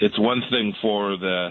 [0.00, 1.50] it's one thing for the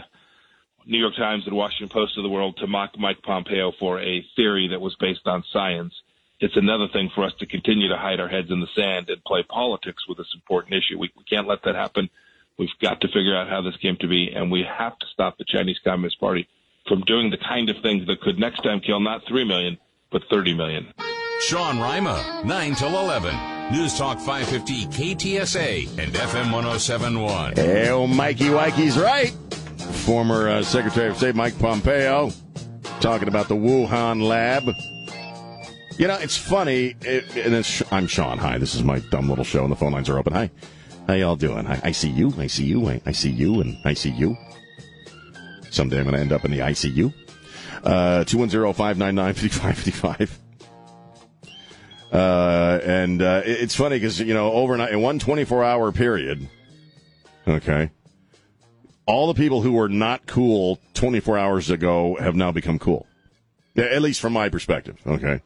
[0.86, 4.26] New York Times and Washington Post of the world to mock Mike Pompeo for a
[4.36, 5.94] theory that was based on science.
[6.40, 9.24] It's another thing for us to continue to hide our heads in the sand and
[9.24, 10.98] play politics with this important issue.
[10.98, 12.10] We, we can't let that happen.
[12.58, 15.38] We've got to figure out how this came to be, and we have to stop
[15.38, 16.48] the Chinese Communist Party
[16.88, 19.78] from doing the kind of things that could next time kill not 3 million,
[20.12, 20.88] but 30 million.
[21.42, 23.59] Sean Rima, 9 till 11.
[23.72, 27.54] News Talk 550 KTSA and FM 1071.
[27.56, 29.30] Hey, oh, Mikey Wikey's right.
[30.06, 32.32] Former uh, Secretary of State Mike Pompeo
[33.00, 34.64] talking about the Wuhan lab.
[36.00, 38.40] You know, it's funny, it, and it's, I'm Sean.
[38.40, 40.34] Hi, this is my dumb little show, and the phone lines are open.
[40.34, 40.50] Hi,
[41.06, 41.68] how y'all doing?
[41.68, 44.36] I, I see you, I see you, I, I, see you, and I see you.
[45.70, 47.14] Someday I'm going to end up in the ICU.
[47.84, 50.39] Uh, 210 599 5555.
[52.12, 56.50] Uh, and uh, it's funny because you know overnight in one 24 hour period,
[57.48, 57.92] okay,
[59.06, 63.06] all the people who were not cool 24 hours ago have now become cool.
[63.78, 65.42] At least from my perspective, okay.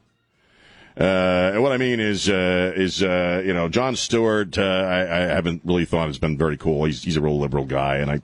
[0.96, 4.58] Uh, what I mean is, uh, is uh, you know, Jon Stewart.
[4.58, 6.86] Uh, I, I, haven't really thought has been very cool.
[6.86, 8.22] He's he's a real liberal guy, and I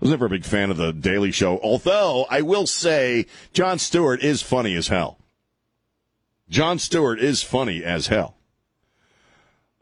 [0.00, 1.58] was never a big fan of the Daily Show.
[1.62, 5.19] Although I will say, Jon Stewart is funny as hell.
[6.50, 8.36] Jon Stewart is funny as hell.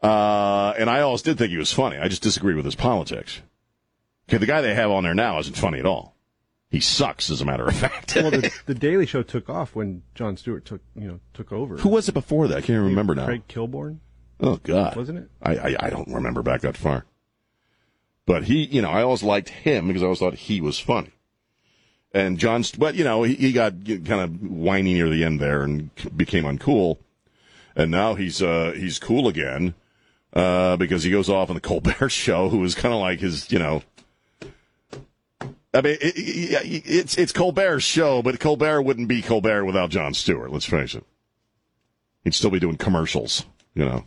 [0.01, 1.97] Uh, and I always did think he was funny.
[1.97, 3.41] I just disagree with his politics.
[4.29, 6.15] Okay, the guy they have on there now isn't funny at all.
[6.69, 8.15] He sucks, as a matter of fact.
[8.15, 11.77] well, the, the, Daily Show took off when Jon Stewart took you know took over.
[11.77, 12.59] Who was it before that?
[12.59, 13.25] I can't remember now.
[13.25, 13.97] Craig Kilborn.
[14.39, 15.29] Oh God, wasn't it?
[15.41, 17.05] I, I I don't remember back that far.
[18.27, 21.11] But he, you know, I always liked him because I always thought he was funny.
[22.11, 25.61] And John, but you know, he, he got kind of whiny near the end there
[25.61, 26.97] and became uncool.
[27.75, 29.75] And now he's uh, he's cool again
[30.33, 33.51] uh, because he goes off on the Colbert Show, who is kind of like his,
[33.51, 33.83] you know.
[35.71, 40.15] I mean, it, it, it's it's Colbert's show, but Colbert wouldn't be Colbert without Jon
[40.15, 40.51] Stewart.
[40.51, 41.03] Let's face it.
[42.23, 43.45] He'd still be doing commercials,
[43.75, 44.05] you know.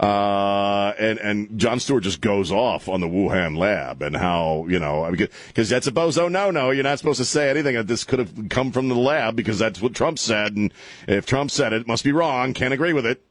[0.00, 4.78] Uh, and, and Jon Stewart just goes off on the Wuhan lab and how, you
[4.78, 6.70] know, because that's a bozo no no.
[6.70, 9.58] You're not supposed to say anything that this could have come from the lab because
[9.58, 10.56] that's what Trump said.
[10.56, 10.72] And
[11.06, 12.52] if Trump said it, it must be wrong.
[12.52, 13.22] Can't agree with it.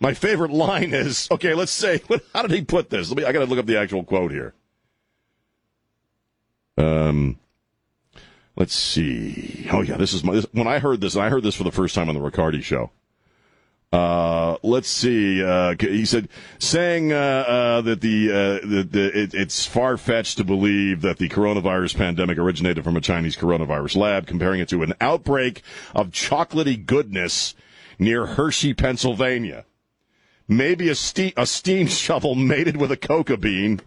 [0.00, 2.02] My favorite line is okay, let's say,
[2.34, 3.08] how did he put this?
[3.10, 4.54] Let me, I got to look up the actual quote here.
[6.76, 7.38] Um,
[8.56, 9.68] let's see.
[9.72, 11.72] Oh, yeah, this is my, this, when I heard this, I heard this for the
[11.72, 12.90] first time on the Riccardi show.
[13.94, 15.40] Uh, let's see.
[15.40, 16.28] Uh, he said,
[16.58, 21.18] saying uh, uh that the, uh, the, the it, it's far fetched to believe that
[21.18, 25.62] the coronavirus pandemic originated from a Chinese coronavirus lab, comparing it to an outbreak
[25.94, 27.54] of chocolatey goodness
[27.96, 29.64] near Hershey, Pennsylvania.
[30.48, 33.80] Maybe a, ste- a steam shovel mated with a coca bean,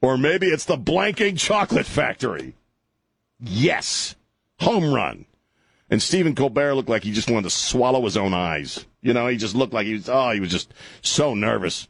[0.00, 2.54] or maybe it's the blanking chocolate factory.
[3.40, 4.14] Yes,
[4.60, 5.26] home run.
[5.90, 8.86] And Stephen Colbert looked like he just wanted to swallow his own eyes.
[9.06, 11.86] You know, he just looked like he was, oh, he was just so nervous.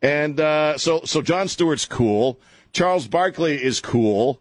[0.00, 2.40] And uh, so, so Jon Stewart's cool.
[2.72, 4.40] Charles Barkley is cool,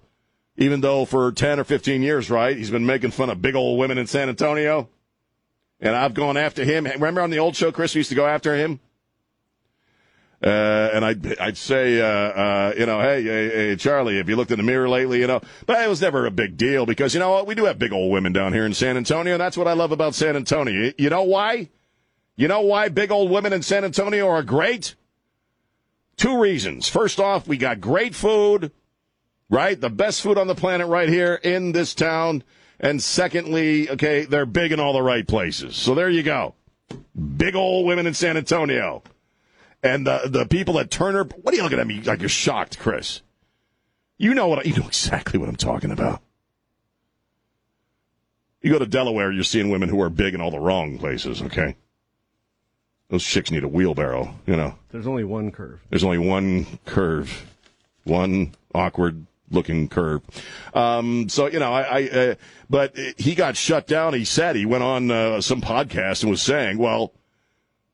[0.56, 3.78] even though for 10 or 15 years, right, he's been making fun of big old
[3.78, 4.88] women in San Antonio.
[5.81, 6.85] And I've gone after him.
[6.85, 8.79] Remember on the old show, Chris, we used to go after him?
[10.45, 14.35] Uh, and I'd, I'd say, uh, uh, you know, hey, hey, hey, Charlie, have you
[14.35, 15.19] looked in the mirror lately?
[15.19, 17.47] You know, but it was never a big deal because you know what?
[17.47, 19.34] We do have big old women down here in San Antonio.
[19.34, 20.91] And that's what I love about San Antonio.
[21.00, 21.69] You know why?
[22.35, 24.94] You know why big old women in San Antonio are great?
[26.16, 26.88] Two reasons.
[26.88, 28.72] First off, we got great food,
[29.49, 29.79] right?
[29.81, 32.43] The best food on the planet right here in this town.
[32.79, 35.75] And secondly, okay, they're big in all the right places.
[35.75, 36.53] So there you go.
[37.37, 39.02] Big old women in San Antonio.
[39.85, 42.79] And the the people at Turner, what are you looking at me like you're shocked,
[42.79, 43.22] Chris?
[44.17, 44.59] You know what?
[44.59, 46.23] I, you know exactly what I'm talking about.
[48.64, 51.40] You go to Delaware, you're seeing women who are big in all the wrong places.
[51.43, 51.76] Okay,
[53.09, 54.34] those chicks need a wheelbarrow.
[54.47, 55.79] You know, there's only one curve.
[55.91, 57.46] There's only one curve,
[58.05, 60.23] one awkward looking curve.
[60.73, 62.35] Um, so you know, I, I uh,
[62.72, 64.16] but he got shut down.
[64.16, 67.14] He said he went on uh, some podcast and was saying, well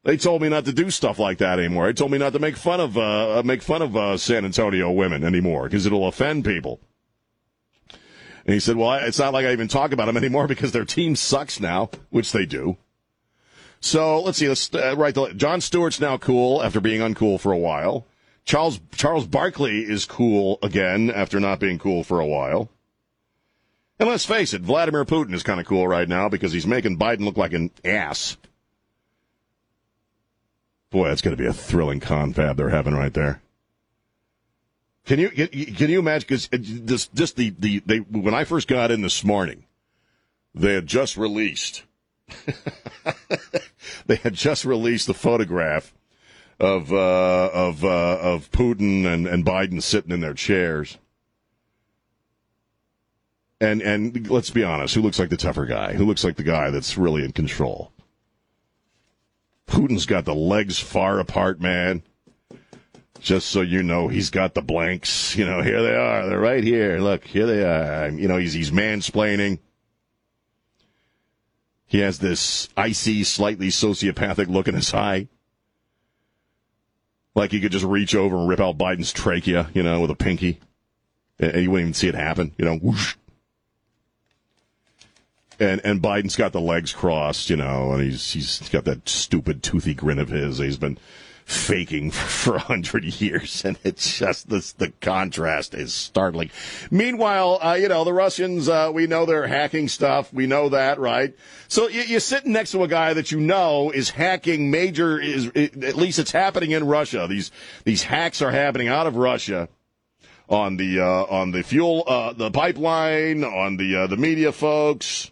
[0.03, 1.85] They told me not to do stuff like that anymore.
[1.85, 4.91] They told me not to make fun of uh, make fun of uh, San Antonio
[4.91, 6.79] women anymore because it'll offend people.
[8.45, 10.85] And he said, "Well, it's not like I even talk about them anymore because their
[10.85, 12.77] team sucks now, which they do."
[13.79, 14.47] So let's see.
[14.47, 15.33] Let's uh, write the.
[15.33, 18.07] Jon Stewart's now cool after being uncool for a while.
[18.43, 22.69] Charles Charles Barkley is cool again after not being cool for a while.
[23.99, 26.97] And let's face it, Vladimir Putin is kind of cool right now because he's making
[26.97, 28.35] Biden look like an ass.
[30.91, 33.41] Boy, that's going to be a thrilling confab they're having right there.
[35.05, 36.27] Can you can you imagine?
[36.27, 39.63] Because this just the the they when I first got in this morning,
[40.53, 41.83] they had just released.
[44.05, 45.93] they had just released the photograph
[46.59, 50.99] of uh, of uh, of Putin and, and Biden sitting in their chairs.
[53.59, 55.93] And and let's be honest, who looks like the tougher guy?
[55.93, 57.91] Who looks like the guy that's really in control?
[59.67, 62.03] Putin's got the legs far apart, man.
[63.19, 65.35] Just so you know, he's got the blanks.
[65.35, 66.27] You know, here they are.
[66.27, 66.99] They're right here.
[66.99, 68.09] Look, here they are.
[68.09, 69.59] You know, he's he's mansplaining.
[71.85, 75.27] He has this icy, slightly sociopathic look in his eye.
[77.35, 80.15] Like he could just reach over and rip out Biden's trachea, you know, with a
[80.15, 80.59] pinky.
[81.39, 83.15] And you wouldn't even see it happen, you know, whoosh.
[85.61, 89.61] And and Biden's got the legs crossed, you know, and he's he's got that stupid
[89.61, 90.57] toothy grin of his.
[90.57, 90.97] He's been
[91.45, 96.49] faking for a hundred years, and it's just this the contrast is startling.
[96.89, 100.33] Meanwhile, uh, you know the Russians, uh, we know they're hacking stuff.
[100.33, 101.35] We know that, right?
[101.67, 105.19] So you, you're sitting next to a guy that you know is hacking major.
[105.19, 107.27] Is at least it's happening in Russia.
[107.29, 107.51] These
[107.83, 109.69] these hacks are happening out of Russia
[110.49, 115.31] on the uh, on the fuel uh, the pipeline on the uh, the media folks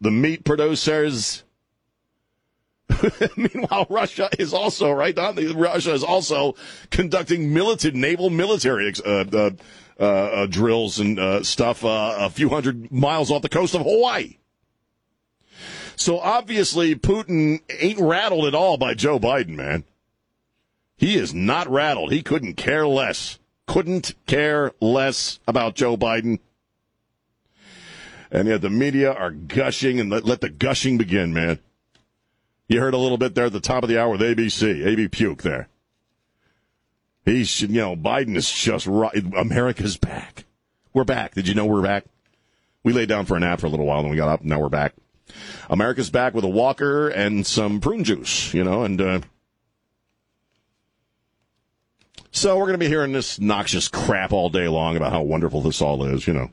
[0.00, 1.44] the meat producers.
[3.36, 5.16] Meanwhile, Russia is also right.
[5.18, 6.56] On Russia is also
[6.90, 9.50] conducting militant naval military uh, uh,
[9.98, 13.82] uh, uh drills and uh, stuff uh, a few hundred miles off the coast of
[13.82, 14.38] Hawaii.
[15.94, 19.84] So obviously, Putin ain't rattled at all by Joe Biden, man.
[20.96, 22.12] He is not rattled.
[22.12, 23.38] He couldn't care less.
[23.66, 26.38] Couldn't care less about Joe Biden
[28.30, 31.58] and yet the media are gushing, and let, let the gushing begin, man.
[32.68, 35.08] You heard a little bit there at the top of the hour with ABC, AB
[35.08, 35.68] Puke there.
[37.24, 39.24] He's, you know, Biden is just right.
[39.36, 40.44] America's back.
[40.92, 41.34] We're back.
[41.34, 42.04] Did you know we're back?
[42.82, 44.60] We laid down for a nap for a little while, and we got up, now
[44.60, 44.94] we're back.
[45.68, 49.20] America's back with a walker and some prune juice, you know, and, uh,
[52.32, 55.60] so we're going to be hearing this noxious crap all day long about how wonderful
[55.62, 56.50] this all is, you know.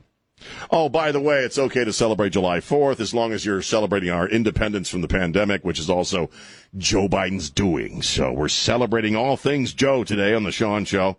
[0.70, 4.10] Oh, by the way, it's okay to celebrate July 4th as long as you're celebrating
[4.10, 6.30] our independence from the pandemic, which is also
[6.76, 8.02] Joe Biden's doing.
[8.02, 11.16] So we're celebrating all things Joe today on the Sean Show.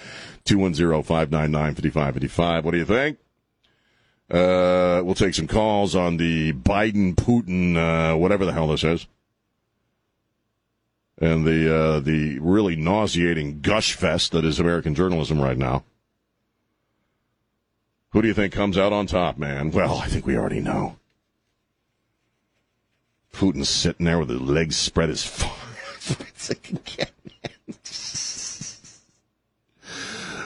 [0.45, 2.63] 210-599-5555.
[2.71, 3.17] What do you think?
[4.29, 9.07] Uh, we'll take some calls on the Biden Putin, uh, whatever the hell this is.
[11.17, 15.85] And the, uh, the really nauseating gush fest that is American journalism right now.
[18.11, 19.71] Who do you think comes out on top, man?
[19.71, 20.97] Well, I think we already know.
[23.33, 25.51] Putin's sitting there with his legs spread as far
[26.35, 27.11] as I can get.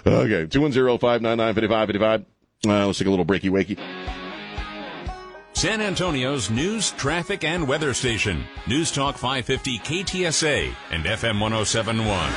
[0.06, 2.25] okay, 210-599-5555.
[2.68, 3.77] Uh, let's take a little breaky wakey.
[5.54, 8.44] San Antonio's news, traffic, and weather station.
[8.68, 12.32] News Talk 550 KTSA and FM 1071.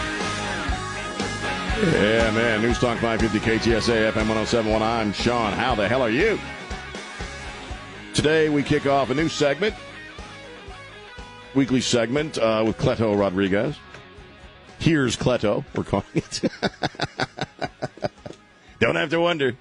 [1.80, 2.62] Yeah, man.
[2.62, 4.82] News Talk 550 KTSA, FM 1071.
[4.82, 5.52] I'm Sean.
[5.52, 6.38] How the hell are you?
[8.14, 9.74] Today we kick off a new segment
[11.54, 13.76] weekly segment uh, with Cleto Rodriguez.
[14.78, 16.40] Here's Cleto, we're calling it.
[18.80, 19.56] Don't have to wonder.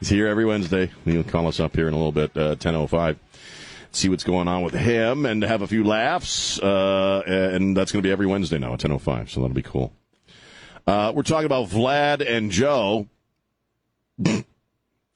[0.00, 0.90] He's here every Wednesday.
[1.04, 3.16] He'll call us up here in a little bit, uh, 10.05.
[3.92, 6.58] See what's going on with him and have a few laughs.
[6.58, 9.92] Uh, and that's going to be every Wednesday now at 10.05, so that'll be cool.
[10.86, 13.06] Uh, we're talking about Vlad and Joe.
[14.24, 14.44] and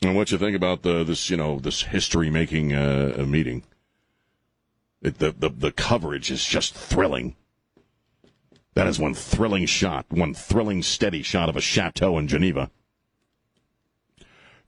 [0.03, 3.65] what you think about the this, you know, this history-making uh, meeting.
[5.03, 7.37] It, the, the, the coverage is just thrilling.
[8.75, 12.71] That is one thrilling shot, one thrilling, steady shot of a chateau in Geneva.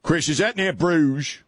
[0.01, 1.43] Chris, is that near Bruges?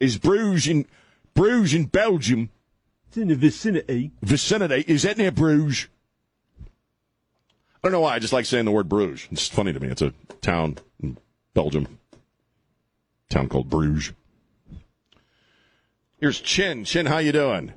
[0.00, 0.86] Is Bruges in
[1.34, 2.50] Bruges in Belgium?
[3.08, 4.10] It's in the vicinity.
[4.22, 4.84] Vicinity?
[4.88, 5.88] Is that near Bruges?
[6.62, 8.14] I don't know why.
[8.14, 9.28] I just like saying the word Bruges.
[9.30, 9.88] It's funny to me.
[9.88, 11.18] It's a town in
[11.54, 11.98] Belgium.
[13.28, 14.12] town called Bruges.
[16.18, 16.84] Here's Chin.
[16.84, 17.72] Chin, how you doing?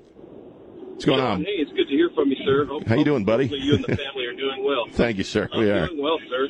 [0.95, 1.43] What's going on?
[1.43, 2.65] Hey, it's good to hear from you, sir.
[2.65, 3.47] Hope, How you doing, buddy?
[3.51, 4.85] You and the family are doing well.
[4.91, 5.49] Thank you, sir.
[5.51, 5.87] I'm We are.
[5.87, 6.47] doing well, sir.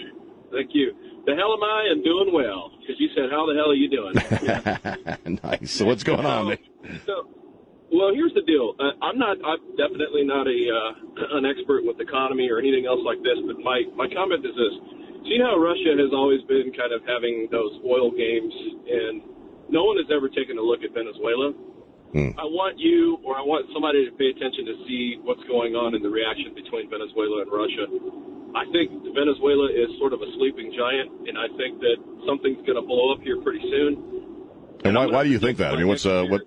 [0.53, 0.93] Thank you.
[1.25, 1.89] The hell am I?
[1.89, 2.72] And doing well.
[2.77, 5.39] Because you said, how the hell are you doing?
[5.43, 5.72] nice.
[5.72, 6.58] So what's going on, man?
[7.05, 7.25] So,
[7.91, 8.74] well, here's the deal.
[8.77, 9.38] Uh, I'm not.
[9.41, 13.38] I'm definitely not a uh, an expert with economy or anything else like this.
[13.46, 14.74] But my my comment is this:
[15.25, 18.53] See how Russia has always been kind of having those oil games,
[18.89, 19.22] and
[19.74, 21.53] no one has ever taken a look at Venezuela.
[22.10, 22.34] Hmm.
[22.42, 25.94] I want you, or I want somebody to pay attention to see what's going on
[25.94, 27.86] in the reaction between Venezuela and Russia.
[28.58, 32.82] I think Venezuela is sort of a sleeping giant, and I think that something's going
[32.82, 34.82] to blow up here pretty soon.
[34.89, 35.70] And why, why do you think that?
[35.70, 36.42] I mean, what's uh, what?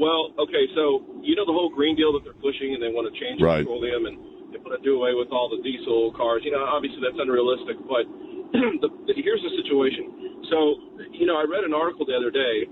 [0.00, 3.04] Well, okay, so you know the whole green deal that they're pushing, and they want
[3.04, 3.68] to change Right.
[3.68, 4.16] petroleum, and
[4.48, 6.40] they want to do away with all the diesel cars.
[6.40, 8.08] You know, obviously that's unrealistic, but
[8.80, 10.40] the, the, here's the situation.
[10.48, 10.56] So,
[11.12, 12.64] you know, I read an article the other day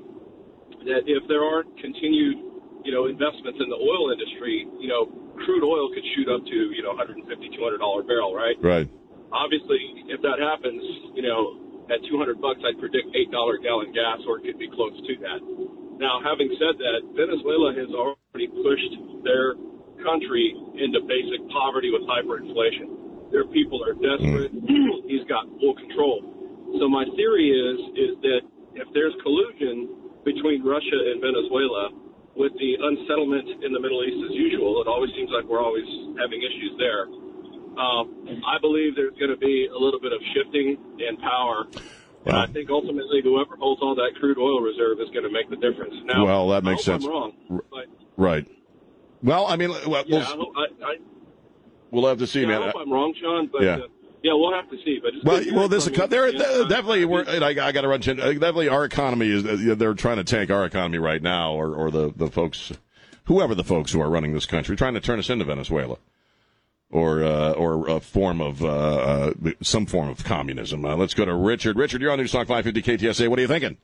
[0.87, 2.39] that if there aren't continued,
[2.85, 5.07] you know, investments in the oil industry, you know,
[5.45, 8.57] crude oil could shoot up to you know 150 200 dollar barrel, right?
[8.61, 8.89] Right.
[9.33, 9.81] obviously,
[10.13, 10.83] if that happens,
[11.17, 11.59] you know,
[11.89, 15.15] at 200 bucks, I'd predict eight dollar gallon gas, or it could be close to
[15.25, 15.41] that.
[15.99, 19.55] Now, having said that, Venezuela has already pushed their
[20.03, 23.31] country into basic poverty with hyperinflation.
[23.31, 24.53] Their people are desperate.
[24.53, 25.09] Mm.
[25.09, 26.21] He's got full control.
[26.81, 28.43] So my theory is is that
[28.75, 31.91] if there's collusion between Russia and Venezuela
[32.37, 35.85] with the unsettlement in the Middle East as usual, it always seems like we're always
[36.19, 37.07] having issues there.
[37.77, 41.65] Um, I believe there's going to be a little bit of shifting in power.
[42.25, 45.51] And I think ultimately whoever holds all that crude oil reserve is going to make
[45.51, 45.95] the difference.
[46.05, 47.05] Now, Well, that makes sense.
[47.05, 47.33] I'm wrong,
[47.71, 47.87] but
[48.17, 48.47] Right.
[49.23, 50.97] Well, I mean, well, yeah, I, hope, I, I,
[51.91, 52.63] we'll have to see, yeah, man.
[52.63, 53.49] I hope I'm wrong, Sean.
[53.53, 53.77] But Yeah.
[53.77, 53.87] uh,
[54.23, 54.99] yeah, we'll have to see.
[55.03, 56.09] But it's Well, good to well, there's this from eco- you.
[56.09, 57.05] they're, And, they're uh, definitely.
[57.05, 58.01] We're, and I, I got to run.
[58.01, 59.45] Chin- Definitely, our economy is.
[59.45, 62.73] uh, They're trying to tank our economy right now, or, or the the folks,
[63.25, 65.97] whoever the folks who are running this country, trying to turn us into Venezuela,
[66.91, 70.85] or uh, or a form of uh, uh, some form of communism.
[70.85, 71.77] Uh, let's go to Richard.
[71.77, 73.29] Richard, you're on News Talk 550 KTSA.
[73.29, 73.77] What are you thinking?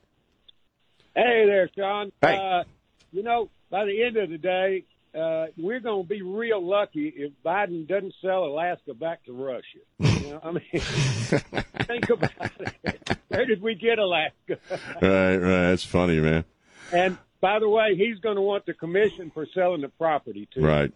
[1.15, 2.11] Hey there, Sean.
[2.21, 2.37] Hey.
[2.37, 2.63] Uh,
[3.11, 4.83] you know, by the end of the day,
[5.15, 9.79] uh, we're going to be real lucky if Biden doesn't sell Alaska back to Russia.
[9.99, 13.17] You know, I mean, think about it.
[13.29, 14.57] Where did we get Alaska?
[15.01, 15.69] Right, right.
[15.69, 16.43] That's funny, man.
[16.91, 20.61] And by the way, he's going to want the commission for selling the property too.
[20.61, 20.91] Right.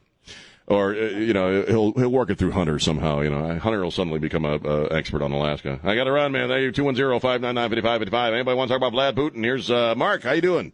[0.68, 3.20] Or uh, you know he'll he'll work it through Hunter somehow.
[3.20, 5.80] You know Hunter will suddenly become a, a expert on Alaska.
[5.84, 6.72] I got to run, man.
[6.74, 8.34] Two one zero five nine nine fifty five fifty five.
[8.34, 9.44] Anybody want to talk about Vlad Putin?
[9.44, 10.24] Here's uh, Mark.
[10.24, 10.72] How you doing?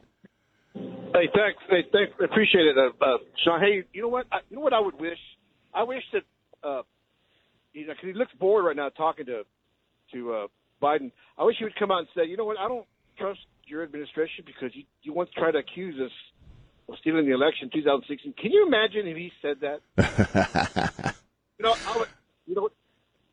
[1.13, 1.59] Hey, thanks.
[1.69, 2.13] Hey, thanks.
[2.23, 3.59] Appreciate it, uh, uh, Sean.
[3.59, 4.25] Hey, you know what?
[4.31, 5.17] I, you know what I would wish?
[5.73, 6.23] I wish that
[6.63, 6.81] uh,
[7.73, 9.43] you know, 'cause he looks bored right now talking to
[10.13, 10.47] to uh,
[10.81, 11.11] Biden.
[11.37, 12.57] I wish he would come out and say, you know what?
[12.57, 12.85] I don't
[13.17, 16.11] trust your administration because you you once tried to accuse us
[16.87, 18.33] of stealing the election in 2016.
[18.41, 19.79] Can you imagine if he said that?
[21.59, 22.07] you know, I would.
[22.45, 22.73] You know, what?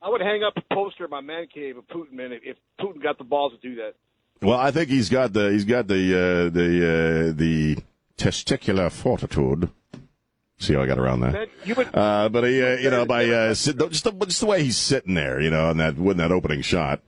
[0.02, 2.56] I would hang up a poster in my man cave of Putin, man, if, if
[2.78, 3.94] Putin got the balls to do that.
[4.42, 7.78] Well, I think he's got the he's got the uh, the uh, the
[8.16, 9.70] testicular fortitude.
[10.58, 11.32] See how I got around that?
[11.32, 11.94] Man, you would.
[11.94, 14.78] Uh, but he, uh, you know, by uh, sit, just the, just the way he's
[14.78, 17.02] sitting there, you know, in that with that opening shot,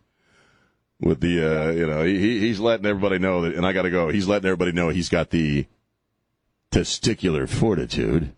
[1.01, 3.91] with the, uh, you know, he he's letting everybody know that, and I got to
[3.91, 4.11] go.
[4.11, 5.67] He's letting everybody know he's got the
[6.71, 8.35] testicular fortitude.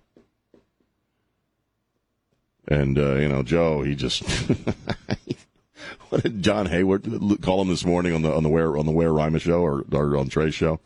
[2.69, 4.23] And uh, you know, Joe, he just
[6.11, 8.93] what did John Hayward call him this morning on the on the Ware on the
[8.93, 10.81] Where Rima show or, or on Trey's show?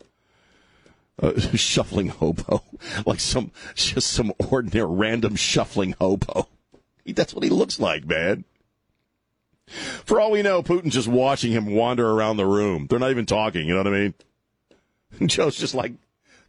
[1.21, 2.63] Uh, shuffling hobo,
[3.05, 6.47] like some just some ordinary random shuffling hobo.
[7.05, 8.45] That's what he looks like, man.
[9.67, 12.85] For all we know, Putin's just watching him wander around the room.
[12.87, 13.67] They're not even talking.
[13.67, 14.13] You know what I mean?
[15.27, 15.93] Joe's just like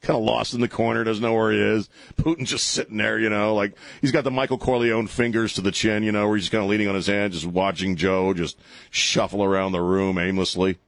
[0.00, 1.88] kind of lost in the corner, doesn't know where he is.
[2.16, 5.72] Putin just sitting there, you know, like he's got the Michael Corleone fingers to the
[5.72, 8.58] chin, you know, where he's kind of leaning on his hand, just watching Joe just
[8.90, 10.78] shuffle around the room aimlessly.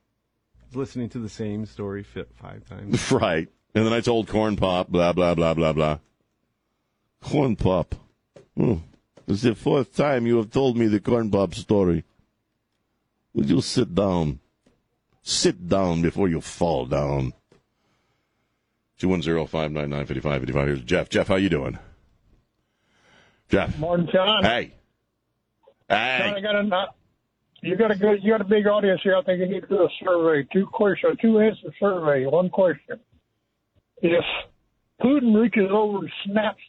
[0.75, 3.11] Listening to the same story fit five times.
[3.19, 3.49] Right.
[3.75, 5.99] And then I told Corn Pop, blah, blah, blah, blah, blah.
[7.23, 7.95] Corn Pop.
[8.57, 8.77] Hmm.
[9.27, 12.05] It's the fourth time you have told me the Corn Pop story.
[13.35, 14.41] Would you sit down?
[15.23, 17.35] Sit down before you fall down.
[19.01, 20.67] 210-599-5555.
[20.67, 21.09] Here's Jeff.
[21.09, 21.79] Jeff, how you doing?
[23.49, 23.79] Jeff.
[23.79, 24.45] Morning, John.
[24.45, 24.75] Hey.
[25.89, 26.19] Hey.
[26.21, 26.87] John, I got a
[27.61, 29.17] you got a good you got a big audience here.
[29.17, 30.47] I think you need to do a survey.
[30.53, 32.25] Two questions, two answer survey.
[32.27, 33.01] One question:
[34.03, 34.25] If
[35.03, 36.61] Putin reaches over and snaps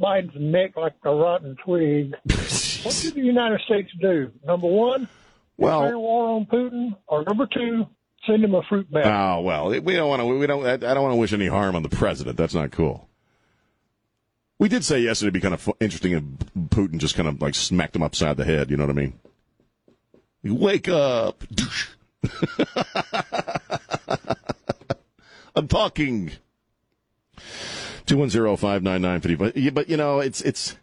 [0.00, 4.32] Biden's neck like a rotten twig, what should the United States do?
[4.44, 5.08] Number one,
[5.56, 7.86] Well- declare war on Putin, or number two,
[8.26, 9.08] send him a fruit basket.
[9.08, 10.26] Oh ah, well, we don't want to.
[10.26, 10.64] We don't.
[10.66, 12.36] I don't want to wish any harm on the president.
[12.36, 13.08] That's not cool.
[14.58, 16.22] We did say yesterday it'd be kind of interesting if
[16.70, 18.70] Putin just kind of like smacked him upside the head.
[18.70, 19.14] You know what I mean?
[20.42, 21.42] You wake up.
[25.56, 26.32] I'm talking.
[28.06, 29.34] Two one zero five nine nine fifty.
[29.34, 30.76] But but you know, it's it's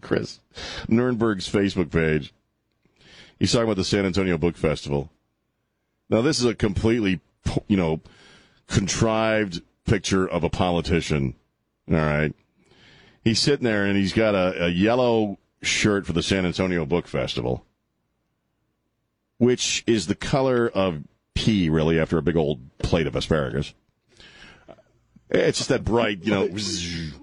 [0.00, 0.40] Chris
[0.88, 2.32] Nirenberg's Facebook page,
[3.38, 5.10] he's talking about the San Antonio Book Festival.
[6.08, 7.20] Now this is a completely
[7.68, 8.00] you know
[8.66, 11.34] contrived picture of a politician.
[11.90, 12.34] All right,
[13.22, 17.06] he's sitting there and he's got a, a yellow shirt for the San Antonio Book
[17.06, 17.66] Festival,
[19.36, 21.02] which is the color of
[21.34, 23.74] pea, really, after a big old plate of asparagus.
[25.30, 26.48] It's just that bright, you know.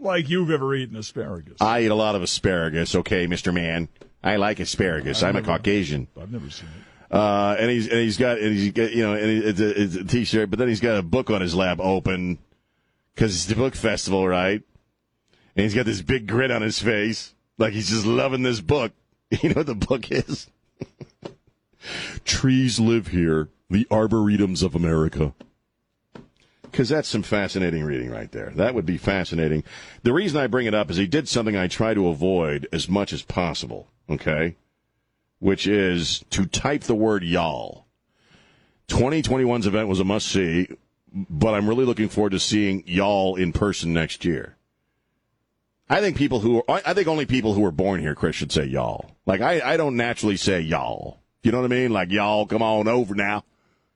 [0.04, 1.62] Like you've ever eaten asparagus.
[1.62, 3.88] I eat a lot of asparagus, okay, Mister Man.
[4.22, 5.24] I like asparagus.
[5.24, 6.10] I'm a Caucasian.
[6.20, 7.16] I've never seen it.
[7.16, 9.96] Uh, and he's and he's got and he's got you know and it's a, it's
[9.96, 12.40] a t-shirt, but then he's got a book on his lap open
[13.14, 14.62] because it's the book festival, right?
[15.56, 18.92] And he's got this big grin on his face, like he's just loving this book.
[19.42, 20.48] You know what the book is?
[22.24, 25.34] Trees live here, the arboretums of America.
[26.74, 28.52] Because that's some fascinating reading right there.
[28.56, 29.64] That would be fascinating.
[30.02, 32.90] The reason I bring it up is he did something I try to avoid as
[32.90, 33.88] much as possible.
[34.10, 34.58] Okay
[35.44, 37.86] which is to type the word y'all.
[38.88, 40.70] 2021's event was a must see,
[41.12, 44.56] but I'm really looking forward to seeing y'all in person next year.
[45.90, 48.54] I think people who are, I think only people who are born here, Chris, should
[48.54, 49.12] say y'all.
[49.26, 51.20] Like I, I don't naturally say y'all.
[51.42, 51.92] You know what I mean?
[51.92, 53.44] Like y'all, come on over now.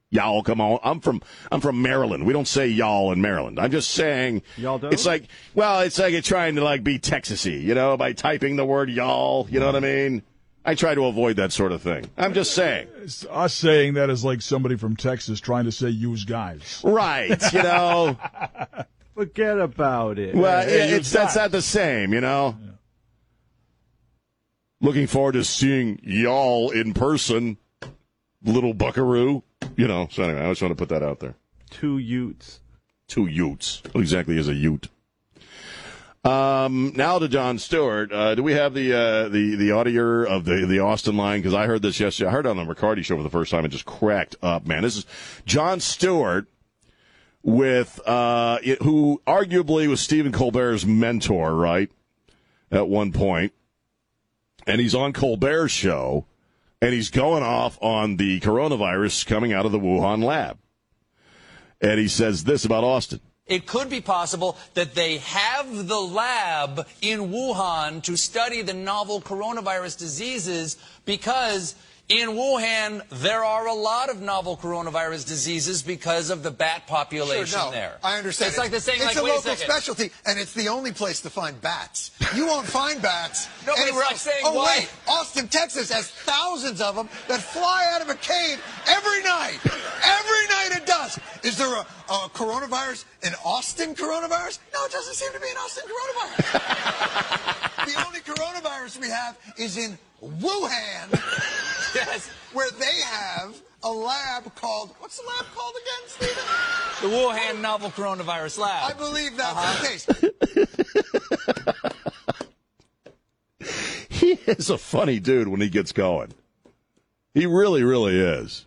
[0.09, 0.79] Y'all, come on.
[0.83, 2.25] I'm from I'm from Maryland.
[2.25, 3.59] We don't say y'all in Maryland.
[3.59, 4.93] I'm just saying Y'all don't?
[4.93, 8.55] It's like well, it's like you're trying to like be Texasy, you know, by typing
[8.55, 9.47] the word y'all.
[9.49, 10.23] You know what I mean?
[10.63, 12.09] I try to avoid that sort of thing.
[12.17, 12.87] I'm just saying.
[13.01, 16.81] It's us saying that is like somebody from Texas trying to say use guys.
[16.83, 18.17] Right, you know.
[19.15, 20.35] Forget about it.
[20.35, 22.55] well, Hey, it- it's that's not the same, you know.
[24.79, 27.57] Looking forward to seeing y'all in person,
[28.43, 29.43] little buckaroo.
[29.75, 30.07] You know.
[30.11, 31.35] So anyway, I just want to put that out there.
[31.69, 32.59] Two Utes.
[33.07, 33.81] Two Utes.
[33.91, 34.87] What exactly is a Ute?
[36.23, 38.11] Um, now to Jon Stewart.
[38.11, 41.39] Uh, do we have the uh, the the audio of the the Austin line?
[41.39, 42.29] Because I heard this yesterday.
[42.29, 44.65] I heard it on the Riccardi show for the first time and just cracked up.
[44.67, 45.05] Man, this is
[45.45, 46.47] Jon Stewart
[47.43, 51.89] with uh, it- who arguably was Stephen Colbert's mentor, right?
[52.69, 53.53] At one point,
[54.65, 56.25] and he's on Colbert's show,
[56.81, 60.57] and he's going off on the coronavirus coming out of the Wuhan lab,
[61.81, 63.19] and he says this about Austin.
[63.45, 69.21] It could be possible that they have the lab in Wuhan to study the novel
[69.21, 71.75] coronavirus diseases because
[72.09, 77.45] in Wuhan there are a lot of novel coronavirus diseases because of the bat population
[77.45, 77.97] Sure, no, there.
[78.03, 78.49] I understand.
[78.49, 80.93] It's like the saying, It's like, a wait a local specialty, and it's the only
[80.93, 82.11] place to find bats.
[82.33, 84.21] You won't find bats No, but it's anywhere like else.
[84.21, 88.15] saying, oh why- wait, Austin, Texas has thousands of them that fly out of a
[88.15, 89.59] cave every night.
[89.65, 91.19] Every night at dusk.
[91.43, 94.59] Is there a, a coronavirus, an Austin coronavirus?
[94.73, 97.85] No, it doesn't seem to be an Austin coronavirus.
[97.93, 101.11] the only coronavirus we have is in Wuhan,
[102.05, 102.29] Yes.
[102.53, 106.43] where they have a lab called what's the lab called again, Stephen?
[107.01, 108.91] The Wuhan novel coronavirus lab.
[108.91, 109.81] I believe that's Uh-huh.
[109.81, 110.67] the
[113.07, 114.07] case.
[114.09, 116.33] he is a funny dude when he gets going.
[117.33, 118.65] He really, really is.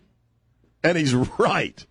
[0.83, 1.85] And he's right.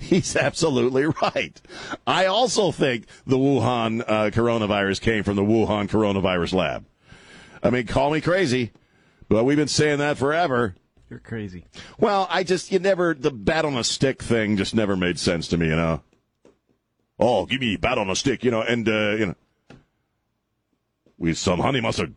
[0.00, 1.60] He's absolutely right.
[2.06, 6.84] I also think the Wuhan uh, coronavirus came from the Wuhan coronavirus lab.
[7.62, 8.72] I mean, call me crazy,
[9.28, 10.74] but we've been saying that forever.
[11.10, 11.64] You're crazy.
[11.98, 15.48] Well, I just, you never, the bat on a stick thing just never made sense
[15.48, 16.02] to me, you know?
[17.18, 19.34] Oh, give me bat on a stick, you know, and, uh, you know,
[21.16, 22.14] with some honey mustard.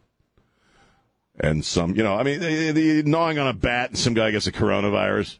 [1.40, 4.32] And some, you know, I mean, the, the gnawing on a bat and some guy
[4.32, 5.38] gets a coronavirus.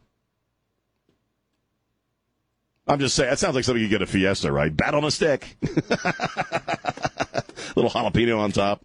[2.88, 4.76] I'm just saying, that sounds like something you get a fiesta, right?
[4.76, 5.58] Bat on a stick.
[7.76, 8.84] Little jalapeno on top.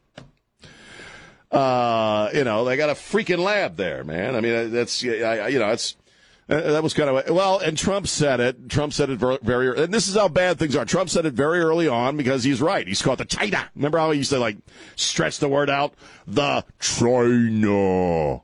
[1.51, 4.35] Uh, you know, they got a freaking lab there, man.
[4.35, 5.97] I mean, that's, I, I- you know, it's,
[6.49, 8.69] uh, that was kind of, well, and Trump said it.
[8.69, 10.85] Trump said it very, and this is how bad things are.
[10.85, 12.87] Trump said it very early on because he's right.
[12.87, 13.69] He's called the China.
[13.75, 14.57] Remember how he used to like
[14.95, 15.95] stretch the word out?
[16.27, 18.43] The China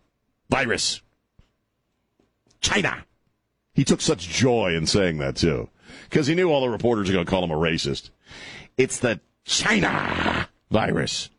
[0.51, 1.01] virus.
[2.61, 3.05] China.
[3.75, 5.69] He took such joy in saying that too,
[6.11, 8.11] because he knew all the reporters are going to call him a racist.
[8.77, 11.31] It's the China virus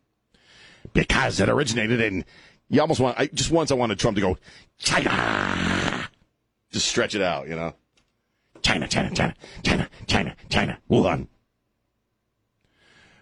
[0.93, 2.25] because it originated in.
[2.69, 3.19] You almost want.
[3.19, 4.38] I just once I wanted Trump to go
[4.77, 6.08] China.
[6.71, 7.73] Just stretch it out, you know.
[8.63, 11.27] China, China, China, China, China, China, Wuhan.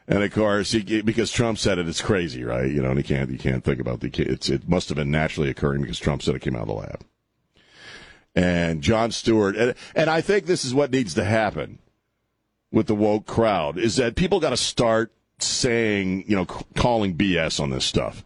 [0.07, 2.69] And of course, he, because Trump said it, it's crazy, right?
[2.69, 5.11] You know, and you can't you can't think about the it's it must have been
[5.11, 7.05] naturally occurring because Trump said it came out of the lab.
[8.33, 11.79] And Jon Stewart, and, and I think this is what needs to happen
[12.71, 15.11] with the woke crowd is that people got to start
[15.43, 18.23] saying, you know, c- calling BS on this stuff.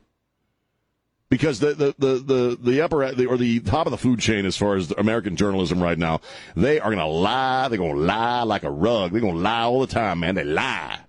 [1.29, 4.45] Because the, the, the, the, the upper the, or the top of the food chain
[4.45, 6.21] as far as American journalism right now,
[6.55, 7.67] they are going to lie.
[7.67, 9.11] They're going to lie like a rug.
[9.11, 10.35] They're going to lie all the time, man.
[10.35, 10.99] They lie.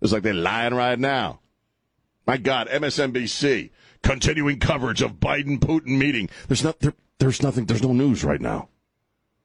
[0.00, 1.40] It's like they're lying right now.
[2.26, 3.70] My God, MSNBC
[4.02, 6.28] continuing coverage of Biden Putin meeting.
[6.46, 7.66] There's not there, there's nothing.
[7.66, 8.68] There's no news right now.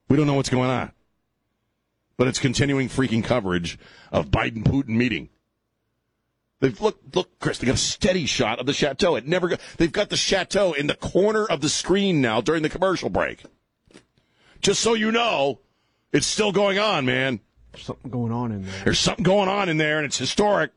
[0.09, 0.91] We don't know what's going on,
[2.17, 3.79] but it's continuing freaking coverage
[4.11, 5.29] of Biden Putin meeting.
[6.63, 7.57] They've look look, Chris.
[7.57, 9.17] They got a steady shot of the chateau.
[9.17, 9.49] It never.
[9.49, 13.09] Got, they've got the chateau in the corner of the screen now during the commercial
[13.09, 13.43] break.
[14.61, 15.59] Just so you know,
[16.13, 17.41] it's still going on, man.
[17.73, 18.81] There's something going on in there.
[18.85, 20.71] There's something going on in there, and it's historic.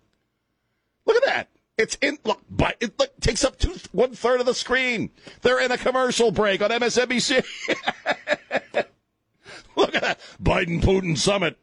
[1.04, 1.50] Look at that.
[1.78, 2.18] It's in.
[2.24, 5.10] Look, but it look, takes up two, one third of the screen.
[5.42, 7.44] They're in a commercial break on MSNBC.
[9.76, 11.56] look at that Biden Putin summit,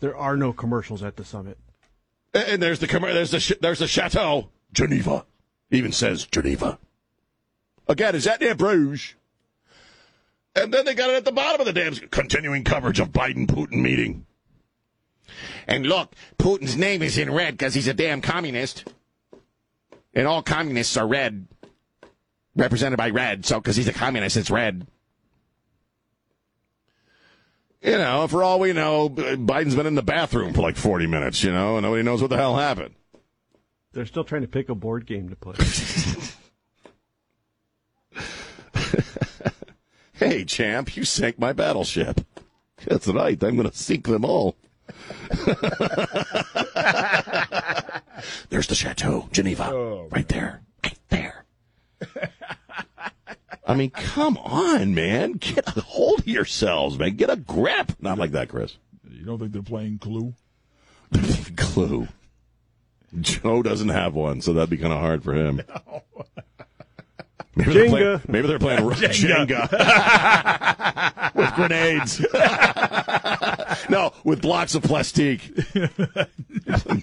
[0.00, 1.56] There are no commercials at the summit.
[2.34, 5.26] And there's the there's the there's the chateau Geneva.
[5.70, 6.78] Even says Geneva.
[7.88, 9.14] Again, is that near Bruges?
[10.54, 13.46] And then they got it at the bottom of the damn continuing coverage of Biden
[13.46, 14.26] Putin meeting.
[15.66, 18.84] And look, Putin's name is in red because he's a damn communist.
[20.14, 21.46] And all communists are red.
[22.54, 23.46] Represented by red.
[23.46, 24.86] So, because he's a communist, it's red.
[27.82, 31.42] You know, for all we know, Biden's been in the bathroom for like 40 minutes,
[31.42, 32.94] you know, and nobody knows what the hell happened.
[33.92, 35.54] They're still trying to pick a board game to play.
[40.22, 42.20] Hey, champ, you sank my battleship.
[42.86, 43.42] That's right.
[43.42, 44.54] I'm going to sink them all.
[48.48, 51.44] There's the chateau, Geneva, oh, right there, right there.
[53.66, 55.32] I mean, come on, man.
[55.34, 57.14] Get a hold of yourselves, man.
[57.16, 57.92] Get a grip.
[58.00, 58.76] Not like that, Chris.
[59.08, 60.34] You don't think they're playing Clue?
[61.56, 62.08] Clue.
[63.20, 65.60] Joe doesn't have one, so that'd be kind of hard for him.
[67.54, 68.28] Maybe they're playing, Jenga.
[68.30, 69.68] maybe they're playing Jenga.
[69.68, 72.20] Jenga, with grenades.
[73.90, 75.54] no, with blocks of plastique.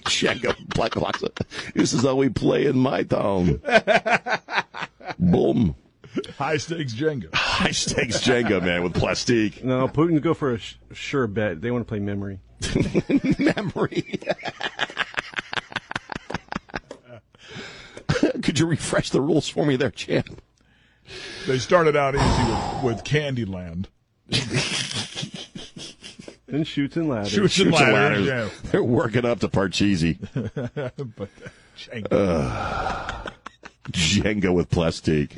[0.08, 1.22] Jenga, black blocks.
[1.22, 1.30] Of,
[1.76, 3.60] this is how we play in my town.
[5.20, 5.76] Boom.
[6.38, 7.28] High stakes Jenga.
[7.34, 9.62] High stakes Jenga, man, with plastique.
[9.64, 11.60] No, Putin go for a sh- sure bet.
[11.60, 12.40] They want to play memory.
[13.38, 14.20] Memory.
[18.42, 20.42] Could you refresh the rules for me there, champ?
[21.46, 22.24] They started out easy
[22.84, 23.86] with, with Candyland.
[26.46, 27.30] Then chutes and ladders.
[27.30, 28.26] Chutes and Chutes and ladders.
[28.26, 28.60] ladders.
[28.72, 30.18] They're working up to Parcheesi.
[30.76, 30.90] Yeah.
[31.16, 31.28] but
[31.78, 32.08] Jenga.
[32.10, 33.30] Uh,
[33.90, 35.36] Jenga with plastique.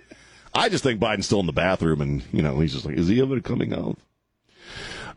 [0.54, 3.08] I just think Biden's still in the bathroom, and you know he's just like, is
[3.08, 3.98] he ever coming out?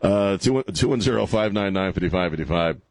[0.01, 2.81] Uh, two two one zero five nine nine fifty five fifty five.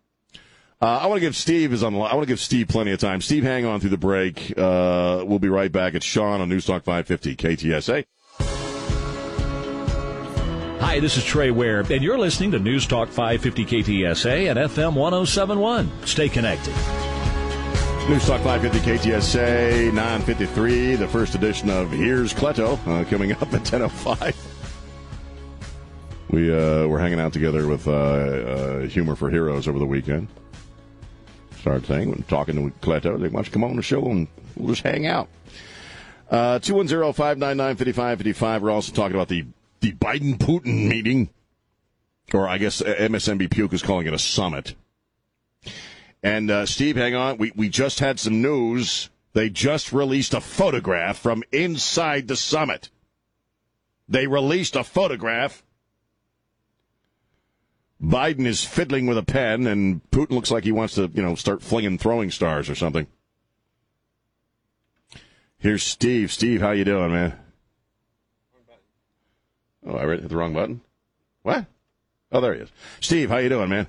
[0.82, 1.94] Uh, I want to give Steve is on.
[1.94, 3.20] I want to give Steve plenty of time.
[3.20, 4.52] Steve, hang on through the break.
[4.56, 5.94] Uh, we'll be right back.
[5.94, 8.04] It's Sean on News Talk five fifty KTSA.
[10.80, 14.94] Hi, this is Trey Ware, and you're listening to News Talk 550 KTSA and FM
[14.94, 15.88] 1071.
[16.06, 16.74] Stay connected.
[18.10, 23.62] News Talk 550 KTSA 953, the first edition of Here's Cleto, uh, coming up at
[23.62, 24.34] 10.05.
[26.30, 30.26] We, uh, we're hanging out together with uh, uh, Humor for Heroes over the weekend.
[31.60, 34.82] Started saying, talking to Cleto, they want you come on the show and we'll just
[34.82, 35.28] hang out.
[36.28, 38.60] Uh, 210-599-5555.
[38.60, 39.44] We're also talking about the,
[39.82, 41.28] the Biden-Putin meeting,
[42.34, 44.74] or I guess MSNB Puke is calling it a summit.
[46.22, 47.38] And uh, Steve, hang on.
[47.38, 49.11] We we just had some news.
[49.33, 52.90] They just released a photograph from inside the summit.
[54.09, 55.62] They released a photograph.
[58.02, 61.35] Biden is fiddling with a pen, and Putin looks like he wants to, you know,
[61.35, 63.06] start flinging throwing stars or something.
[65.59, 66.33] Here's Steve.
[66.33, 67.38] Steve, how you doing, man?
[69.87, 70.80] Oh, I hit the wrong button.
[71.42, 71.66] What?
[72.33, 72.70] Oh, there he is.
[73.00, 73.87] Steve, how you doing, man?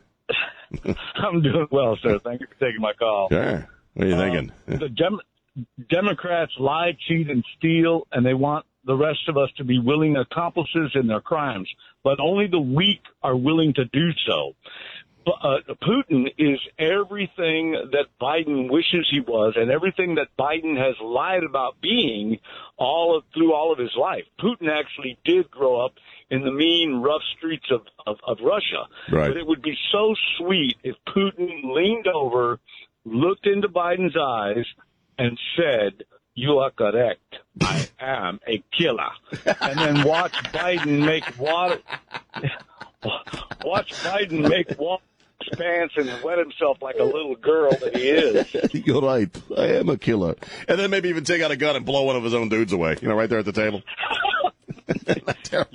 [1.15, 2.19] I'm doing well, sir.
[2.19, 3.29] Thank you for taking my call.
[3.29, 3.67] Sure.
[3.93, 4.51] What are you um, thinking?
[4.79, 5.19] The Dem-
[5.89, 10.15] Democrats lie, cheat, and steal, and they want the rest of us to be willing
[10.15, 11.69] accomplices in their crimes.
[12.03, 14.53] But only the weak are willing to do so.
[15.27, 21.43] Uh, Putin is everything that Biden wishes he was, and everything that Biden has lied
[21.43, 22.39] about being
[22.77, 24.23] all of, through all of his life.
[24.39, 25.93] Putin actually did grow up
[26.31, 28.87] in the mean, rough streets of, of, of Russia.
[29.11, 29.27] Right.
[29.27, 32.59] But it would be so sweet if Putin leaned over,
[33.05, 34.65] looked into Biden's eyes,
[35.19, 36.03] and said,
[36.33, 37.35] you are correct.
[37.61, 39.11] I am a killer.
[39.61, 41.79] And then watch Biden make water,
[43.63, 45.03] watch Biden make water
[45.57, 48.73] pants and wet himself like a little girl that he is.
[48.85, 49.29] You're right.
[49.57, 50.35] I am a killer.
[50.67, 52.73] And then maybe even take out a gun and blow one of his own dudes
[52.73, 52.97] away.
[53.01, 53.81] You know, right there at the table.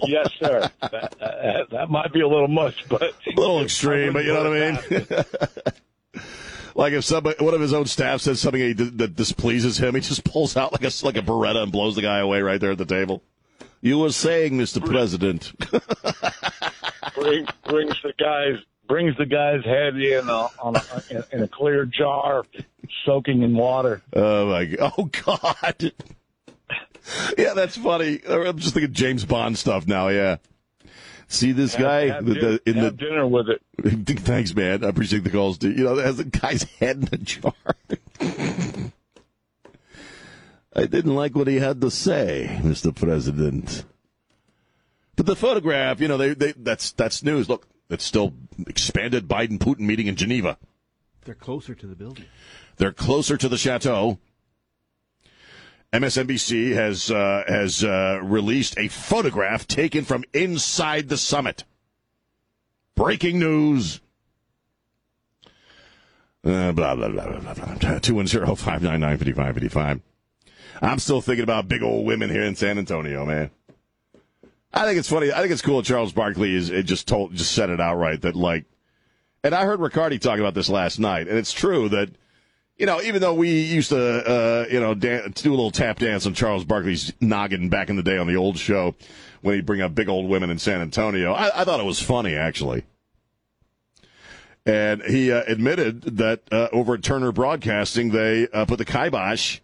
[0.07, 0.71] Yes, sir.
[0.81, 4.51] That, uh, that might be a little much, but A little extreme, but you know
[4.51, 6.23] what I mean?
[6.75, 9.95] like if somebody, one of his own staff says something he, d- that displeases him,
[9.95, 12.61] he just pulls out like a, like a Beretta and blows the guy away right
[12.61, 13.23] there at the table.
[13.83, 14.85] You were saying, Mr.
[14.85, 15.53] President.
[17.15, 21.49] Bring, brings the guys brings the guy's head in a, on a, in, in a
[21.49, 22.45] clear jar,
[23.05, 24.03] soaking in water.
[24.13, 24.93] Oh my god!
[24.99, 25.93] Oh god!
[27.39, 28.21] yeah, that's funny.
[28.29, 30.09] I'm just thinking James Bond stuff now.
[30.09, 30.37] Yeah.
[31.29, 33.61] See this Have- guy have the, the, in the dinner with it.
[34.21, 34.85] Thanks, man.
[34.85, 35.59] I appreciate the calls.
[35.59, 35.73] Too.
[35.73, 37.53] You know, has the guy's head in a jar.
[40.77, 42.95] I didn't like what he had to say, Mr.
[42.95, 43.85] President.
[45.17, 47.49] But the photograph, you know, they, they that's that's news.
[47.49, 48.35] Look, it's still
[48.67, 50.59] expanded Biden Putin meeting in Geneva.
[51.25, 52.27] They're closer to the building.
[52.77, 54.19] They're closer to the chateau.
[55.93, 61.65] MSNBC has uh, has uh, released a photograph taken from inside the summit.
[62.95, 64.01] Breaking news.
[66.45, 67.75] Uh, blah blah blah blah blah.
[67.75, 67.99] blah.
[68.01, 70.01] Two one zero five nine nine fifty five fifty five.
[70.83, 73.51] I'm still thinking about big old women here in San Antonio, man.
[74.73, 75.33] I think it's funny.
[75.33, 75.79] I think it's cool.
[75.79, 78.65] that Charles Barkley is it just told just said it outright that like,
[79.43, 82.11] and I heard Riccardi talk about this last night, and it's true that
[82.77, 85.99] you know even though we used to uh, you know dan- do a little tap
[85.99, 88.95] dance on Charles Barkley's noggin back in the day on the old show
[89.43, 92.03] when he'd bring up big old women in San Antonio, I, I thought it was
[92.03, 92.85] funny actually.
[94.67, 99.61] And he uh, admitted that uh, over at Turner Broadcasting, they uh, put the kibosh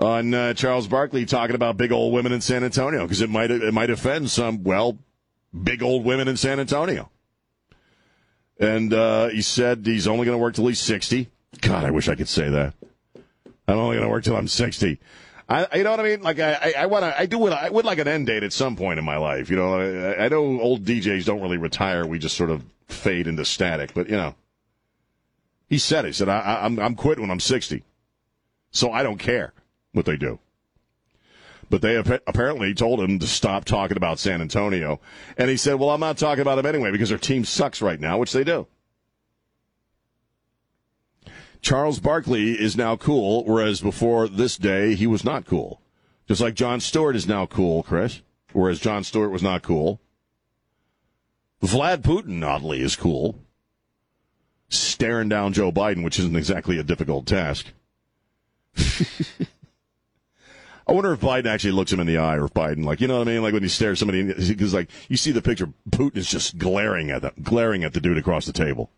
[0.00, 3.50] on uh, Charles Barkley talking about big old women in San Antonio because it might
[3.50, 4.98] it might offend some well
[5.62, 7.10] big old women in San Antonio.
[8.58, 11.28] And uh, he said he's only going to work till he's sixty.
[11.60, 12.74] God, I wish I could say that.
[13.68, 14.98] I'm only going to work till I'm 60.
[15.48, 16.22] I, you know what I mean?
[16.22, 18.52] Like I, I, want to, I do would, I would like an end date at
[18.52, 19.50] some point in my life.
[19.50, 23.26] You know, I, I know old DJs don't really retire; we just sort of fade
[23.26, 23.94] into static.
[23.94, 24.34] But you know,
[25.68, 27.82] he said, he said, I, I, I'm, I'm quitting when I'm 60,
[28.70, 29.52] so I don't care
[29.92, 30.38] what they do.
[31.68, 35.00] But they ap- apparently told him to stop talking about San Antonio,
[35.36, 38.00] and he said, "Well, I'm not talking about them anyway because their team sucks right
[38.00, 38.66] now," which they do.
[41.62, 45.80] Charles Barkley is now cool, whereas before this day he was not cool.
[46.26, 48.22] Just like Jon Stewart is now cool, Chris,
[48.52, 50.00] whereas Jon Stewart was not cool.
[51.62, 53.38] Vlad Putin, oddly, is cool.
[54.68, 57.66] Staring down Joe Biden, which isn't exactly a difficult task.
[60.90, 63.06] I wonder if Biden actually looks him in the eye, or if Biden, like, you
[63.06, 63.42] know what I mean?
[63.42, 67.12] Like when he stares somebody, because like you see the picture, Putin is just glaring
[67.12, 68.90] at them, glaring at the dude across the table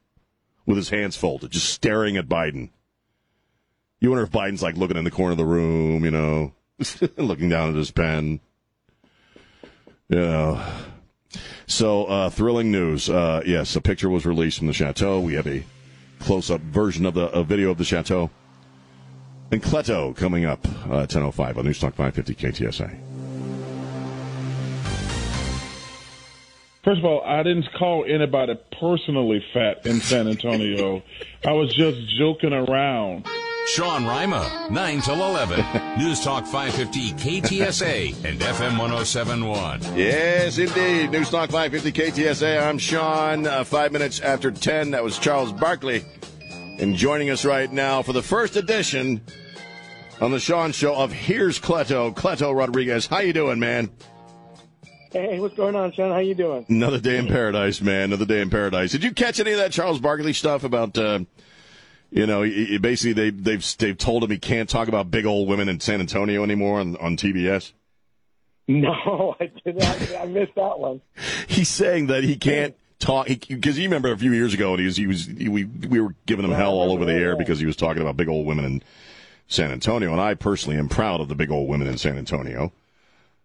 [0.65, 2.71] with his hands folded, just staring at Biden.
[4.01, 6.55] You wonder if Biden's like looking in the corner of the room, you know,
[7.19, 8.41] looking down at his pen.
[10.09, 10.67] You know.
[11.67, 13.11] So, uh, thrilling news.
[13.11, 15.21] Uh, yes, a picture was released from the chateau.
[15.21, 15.63] We have a
[16.21, 18.31] close up version of the video of the chateau.
[19.53, 22.99] And Cleto coming up uh, 10.05 on Newstalk 550 KTSA.
[26.83, 31.03] First of all, I didn't call anybody personally fat in San Antonio.
[31.45, 33.27] I was just joking around.
[33.67, 35.99] Sean Rima, 9 till 11.
[35.99, 37.13] News Talk 550
[37.43, 39.83] KTSA and FM 1071.
[39.95, 41.11] Yes, indeed.
[41.11, 42.67] Newstalk 550 KTSA.
[42.67, 43.47] I'm Sean.
[43.47, 46.03] Uh, five minutes after 10, that was Charles Barkley.
[46.79, 49.21] And joining us right now for the first edition
[50.23, 53.09] on the Sean Show of Here's Cleto, Cleto Rodriguez.
[53.09, 53.91] How you doing, man?
[55.11, 56.13] Hey, what's going on, Sean?
[56.13, 56.65] How you doing?
[56.69, 58.05] Another day in paradise, man.
[58.05, 58.93] Another day in paradise.
[58.93, 61.19] Did you catch any of that Charles Barkley stuff about, uh,
[62.11, 62.43] you know,
[62.79, 65.99] basically they, they've they've told him he can't talk about big old women in San
[65.99, 67.73] Antonio anymore on, on TBS?
[68.69, 70.17] No, I did not.
[70.21, 71.01] I missed that one.
[71.49, 74.87] He's saying that he can't talk because you remember a few years ago, and he
[74.87, 77.59] was he was he, we we were giving him hell all over the air because
[77.59, 78.83] he was talking about big old women in
[79.47, 82.73] San Antonio, and I personally am proud of the big old women in San Antonio.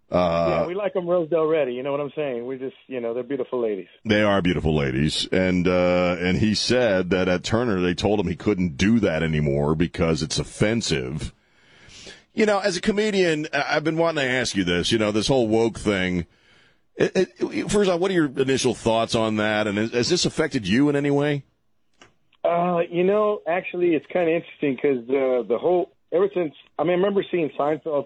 [0.10, 1.74] Uh, yeah, we like them Rosedale ready.
[1.74, 2.48] You know what I'm saying?
[2.48, 3.88] We just, you know, they're beautiful ladies.
[4.06, 8.28] They are beautiful ladies, and uh, and he said that at Turner they told him
[8.28, 11.34] he couldn't do that anymore because it's offensive.
[12.34, 14.94] You know, as a comedian, I've been wanting to ask you this.
[14.94, 16.26] You know, this whole woke thing.
[16.96, 20.26] It, it, first off, what are your initial thoughts on that, and has, has this
[20.26, 21.44] affected you in any way?
[22.48, 26.84] Uh, you know, actually, it's kind of interesting because uh, the whole ever since I
[26.84, 28.06] mean, I remember seeing Seinfeld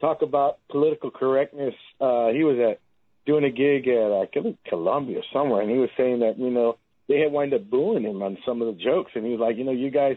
[0.00, 1.74] talk about political correctness.
[2.00, 2.80] Uh, he was at
[3.26, 6.78] doing a gig at I think Columbia somewhere, and he was saying that you know
[7.08, 9.56] they had wound up booing him on some of the jokes, and he was like,
[9.56, 10.16] you know, you guys,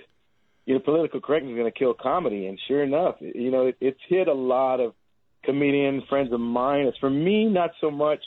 [0.65, 3.78] you know, political correctness is going to kill comedy, and sure enough, you know, it,
[3.80, 4.93] it's hit a lot of
[5.43, 6.88] comedians, friends of mine.
[6.88, 8.19] It's for me, not so much,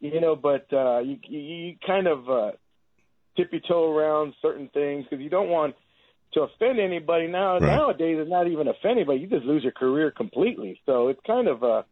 [0.00, 2.50] you know, but uh, you you kind of uh,
[3.36, 5.74] tip your toe around certain things because you don't want
[6.34, 7.26] to offend anybody.
[7.28, 10.80] Now nowadays, it's not even offend anybody; you just lose your career completely.
[10.86, 11.82] So it's kind of uh,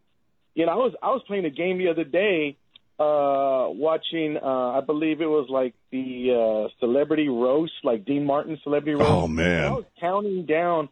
[0.54, 2.57] you know, I was I was playing a game the other day,
[2.98, 4.37] uh, watching.
[4.42, 9.11] Uh, I believe it was like the uh, celebrity roast, like Dean Martin celebrity roast.
[9.11, 9.46] Oh, man.
[9.46, 10.88] And I was counting down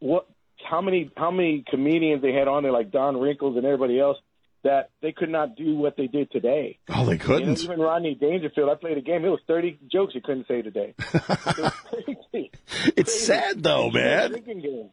[0.00, 0.26] what
[0.68, 4.16] how many how many comedians they had on there, like Don Rickles and everybody else.
[4.64, 6.78] That they could not do what they did today.
[6.88, 7.60] Oh, they couldn't.
[7.60, 8.70] You know, even Rodney Dangerfield.
[8.70, 9.24] I played a game.
[9.24, 10.94] It was thirty jokes you couldn't say today.
[12.36, 12.52] It.
[12.96, 14.42] It's sad though, man.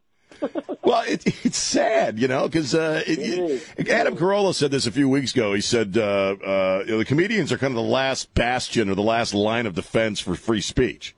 [0.84, 5.34] Well, it, it's sad, you know, because uh, Adam Carolla said this a few weeks
[5.34, 5.53] ago.
[5.53, 8.95] He said uh, uh, you know, the comedians are kind of the last bastion or
[8.95, 11.15] the last line of defense for free speech.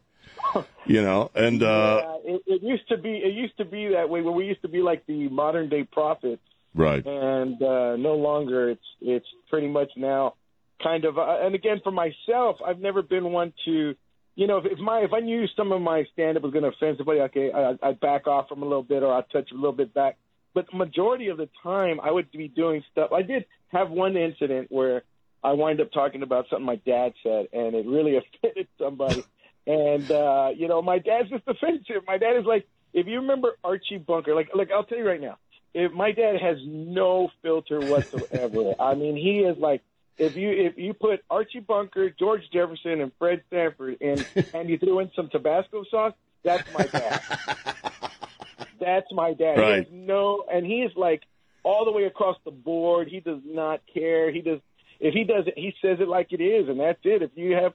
[0.86, 3.12] You know, and uh, Yeah, it, it used to be.
[3.12, 4.22] It used to be that way.
[4.22, 6.42] Where we used to be like the modern day prophets,
[6.74, 7.06] right.
[7.06, 8.70] and uh, no longer.
[8.70, 10.36] It's it's pretty much now
[10.84, 11.18] kind of.
[11.18, 13.96] Uh, and again, for myself, I've never been one to,
[14.36, 16.64] you know, if, if my if I knew some of my stand up was going
[16.64, 19.50] to offend somebody, okay, I, I'd back off from a little bit, or I'd touch
[19.52, 20.18] a little bit back.
[20.54, 23.12] But the majority of the time, I would be doing stuff.
[23.12, 25.04] I did have one incident where
[25.44, 29.24] I wind up talking about something my dad said, and it really offended somebody.
[29.66, 32.04] And uh, you know, my dad's just offensive.
[32.06, 35.22] My dad is like, if you remember Archie Bunker, like, like I'll tell you right
[35.22, 35.38] now,
[35.74, 38.74] if my dad has no filter whatsoever.
[38.80, 39.82] I mean, he is like,
[40.18, 44.78] if you if you put Archie Bunker, George Jefferson, and Fred Sanford in, and you
[44.78, 46.14] threw in some Tabasco sauce,
[46.44, 47.22] that's my dad.
[48.80, 49.56] that's my dad.
[49.58, 49.76] He Right.
[49.78, 51.24] has no, and he is like
[51.64, 53.08] all the way across the board.
[53.08, 54.32] He does not care.
[54.32, 54.60] He does.
[55.00, 57.22] If he does it, he says it like it is, and that's it.
[57.24, 57.74] If you have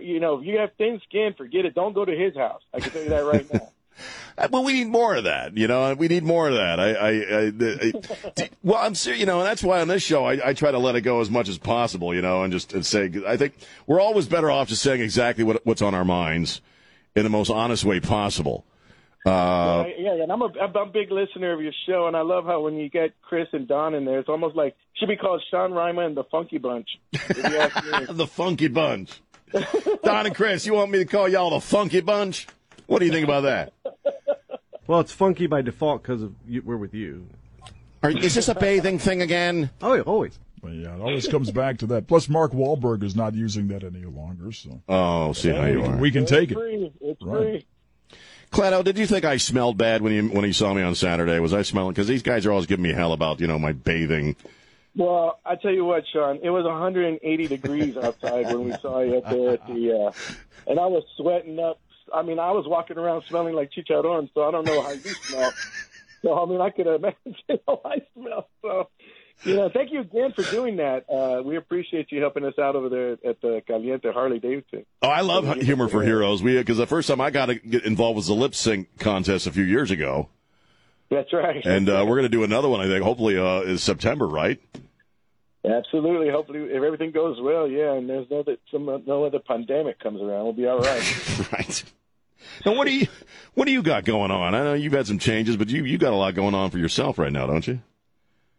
[0.00, 1.74] you know, if you have thin skin, forget it.
[1.74, 2.62] Don't go to his house.
[2.74, 3.72] I can tell you that right now.
[4.38, 5.56] Uh, Well, we need more of that.
[5.56, 6.78] You know, we need more of that.
[6.80, 7.92] I, I, I,
[8.38, 9.20] I well, I'm serious.
[9.20, 11.20] You know, and that's why on this show I, I try to let it go
[11.20, 12.14] as much as possible.
[12.14, 13.54] You know, and just and say I think
[13.86, 16.60] we're always better off just saying exactly what what's on our minds
[17.14, 18.64] in the most honest way possible.
[19.26, 22.20] Uh, yeah, yeah, and I'm a, I'm a big listener of your show, and I
[22.20, 25.16] love how when you get Chris and Don in there, it's almost like should be
[25.16, 26.86] called Sean Rima and the Funky Bunch.
[27.12, 28.14] if you ask me.
[28.14, 29.20] the Funky Bunch.
[30.04, 32.46] Don and Chris, you want me to call y'all the Funky Bunch?
[32.86, 33.72] What do you think about that?
[34.86, 37.26] Well, it's funky by default because of you, we're with you.
[38.02, 39.70] Are, is this a bathing thing again?
[39.82, 40.38] Oh, yeah, always.
[40.62, 42.06] But yeah, it always comes back to that.
[42.06, 45.96] Plus, Mark Wahlberg is not using that any longer, so Oh, see how you are.
[45.96, 46.54] we can take it.
[46.54, 46.92] free.
[47.00, 47.36] It's Right.
[47.38, 47.66] free.
[48.52, 51.40] Cleto, did you think I smelled bad when you when you saw me on Saturday?
[51.40, 51.90] Was I smelling?
[51.92, 54.36] Because these guys are always giving me hell about you know my bathing.
[54.94, 59.18] Well, I tell you what, Sean, it was 180 degrees outside when we saw you
[59.18, 60.12] up there at the, uh,
[60.70, 61.78] and I was sweating up.
[62.14, 64.98] I mean, I was walking around smelling like chicharron, so I don't know how you
[65.00, 65.52] smell.
[66.22, 67.36] So I mean, I could imagine
[67.66, 68.48] how I smell.
[68.62, 68.88] So,
[69.44, 71.04] you know, thank you again for doing that.
[71.10, 74.86] Uh, we appreciate you helping us out over there at the Caliente Harley Davidson.
[75.02, 76.42] Oh, I love humor for heroes.
[76.42, 79.46] We because the first time I got to get involved was the lip sync contest
[79.46, 80.28] a few years ago,
[81.10, 81.64] That's right.
[81.64, 82.80] and uh, we're going to do another one.
[82.80, 84.58] I think hopefully uh, is September, right?
[85.66, 86.30] Absolutely.
[86.30, 90.20] Hopefully, if everything goes well, yeah, and there's no that some no other pandemic comes
[90.22, 91.48] around, we'll be all right.
[91.52, 91.84] right.
[92.64, 93.08] Now, what do you
[93.54, 94.54] what do you got going on?
[94.54, 96.78] I know you've had some changes, but you you got a lot going on for
[96.78, 97.80] yourself right now, don't you?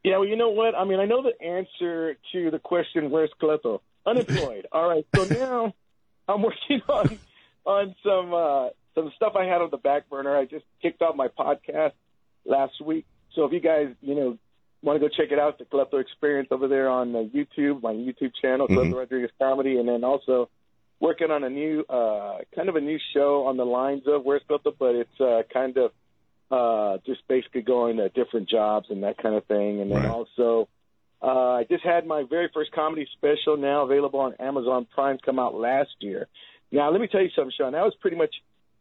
[0.04, 0.76] Yeah, well, you know what?
[0.76, 3.82] I mean, I know the answer to the question, where's Cleto?
[4.06, 4.68] Unemployed.
[4.72, 5.06] All right.
[5.16, 5.74] So now
[6.28, 7.20] I'm working on
[7.66, 10.36] on some uh, some stuff I had on the back burner.
[10.36, 11.94] I just kicked off my podcast
[12.46, 13.06] last week.
[13.34, 14.38] So if you guys, you know,
[14.84, 17.94] want to go check it out, the Cleto Experience over there on uh, YouTube, my
[17.94, 18.76] YouTube channel, Mhm.
[18.76, 20.50] Cleto Rodriguez Comedy, and then also
[21.00, 24.42] working on a new, uh, kind of a new show on the lines of Where's
[24.50, 25.92] Cleto, but it's uh, kind of
[26.50, 29.82] uh, just basically going to different jobs and that kind of thing.
[29.82, 30.70] And then also,
[31.22, 35.40] uh, I just had my very first comedy special now available on Amazon Prime come
[35.40, 36.28] out last year.
[36.72, 37.74] Now, let me tell you something, Sean.
[37.74, 38.34] That was pretty much,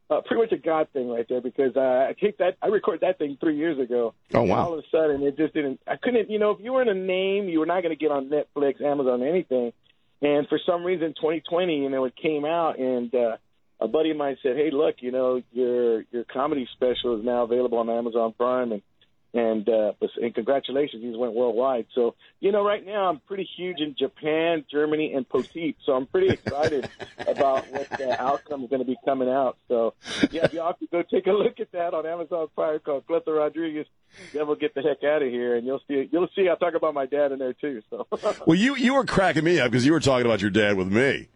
[0.08, 3.00] uh, pretty much a God thing right there because uh, I take that, I recorded
[3.00, 4.14] that thing three years ago.
[4.34, 4.66] Oh, And wow.
[4.66, 5.80] all of a sudden, it just didn't.
[5.86, 6.30] I couldn't.
[6.30, 8.80] You know, if you weren't a name, you were not going to get on Netflix,
[8.80, 9.72] Amazon, anything.
[10.22, 13.36] And for some reason, 2020, you know, it came out, and uh,
[13.80, 17.42] a buddy of mine said, "Hey, look, you know, your your comedy special is now
[17.42, 18.82] available on Amazon Prime, and
[19.36, 21.86] and uh, and congratulations, these went worldwide.
[21.94, 25.76] So, you know, right now I'm pretty huge in Japan, Germany, and Poteet.
[25.84, 29.58] So I'm pretty excited about what the outcome is going to be coming out.
[29.68, 29.92] So,
[30.30, 33.36] yeah, if y'all could go take a look at that on Amazon Fire called Cleto
[33.36, 33.86] Rodriguez.
[34.32, 36.08] Then we'll get the heck out of here, and you'll see.
[36.10, 36.48] You'll see.
[36.48, 37.82] I talk about my dad in there too.
[37.90, 38.06] So.
[38.46, 40.90] Well, you you were cracking me up because you were talking about your dad with
[40.90, 41.28] me.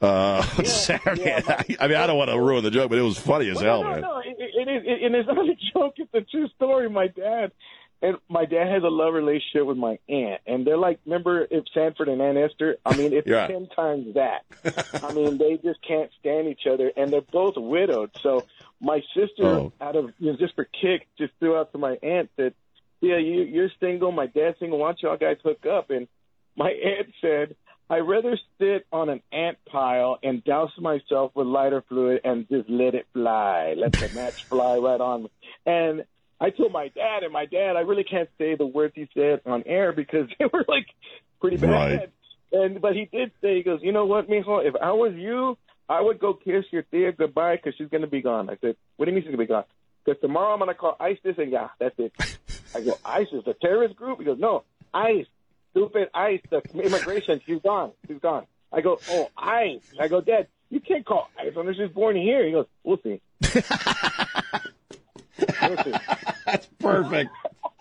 [0.00, 1.42] Uh, on Saturday.
[1.78, 3.84] I mean, I don't want to ruin the joke, but it was funny as hell,
[3.84, 4.00] no, man.
[4.00, 4.36] no, it,
[4.68, 5.94] it is, it, and it's not a joke.
[5.96, 6.88] It's a true story.
[6.90, 7.52] My dad,
[8.00, 11.64] and my dad has a love relationship with my aunt, and they're like, remember if
[11.72, 12.76] Sanford and Aunt Esther?
[12.84, 13.46] I mean, it's Yeah.
[13.46, 14.44] ten times that.
[15.04, 18.10] I mean, they just can't stand each other, and they're both widowed.
[18.22, 18.44] So
[18.80, 19.72] my sister, Oh.
[19.80, 22.54] out of you know, just for kicks, just threw out to my aunt that,
[23.00, 24.78] yeah, you you're single, my dad's single.
[24.78, 25.90] Why don't y'all guys hook up?
[25.90, 26.08] And
[26.56, 27.56] my aunt said.
[27.92, 32.70] I'd rather sit on an ant pile and douse myself with lighter fluid and just
[32.70, 33.74] let it fly.
[33.76, 35.30] Let the match fly right on me.
[35.66, 36.04] And
[36.40, 39.42] I told my dad, and my dad, I really can't say the words he said
[39.44, 40.86] on air because they were like
[41.38, 41.70] pretty bad.
[41.70, 42.10] Right.
[42.52, 44.66] And but he did say, he goes, you know what, mijo?
[44.66, 48.22] If I was you, I would go kiss your tia goodbye because she's gonna be
[48.22, 48.48] gone.
[48.48, 49.64] I said, what do you mean she's gonna be gone?
[50.02, 52.14] Because tomorrow I'm gonna call ISIS, and yeah, that's it.
[52.74, 54.18] I go, ISIS, the terrorist group?
[54.18, 54.64] He goes, no,
[54.94, 55.26] ICE,
[55.72, 57.40] stupid ICE, the immigration.
[57.44, 57.92] She's gone.
[58.06, 58.46] She's gone.
[58.72, 59.82] I go, oh, ICE.
[60.00, 62.46] I go, Dad, you can't call ICE unless she's born here.
[62.46, 63.20] He goes, we'll see.
[63.42, 63.50] we'll
[65.84, 65.92] see.
[66.46, 67.30] That's perfect.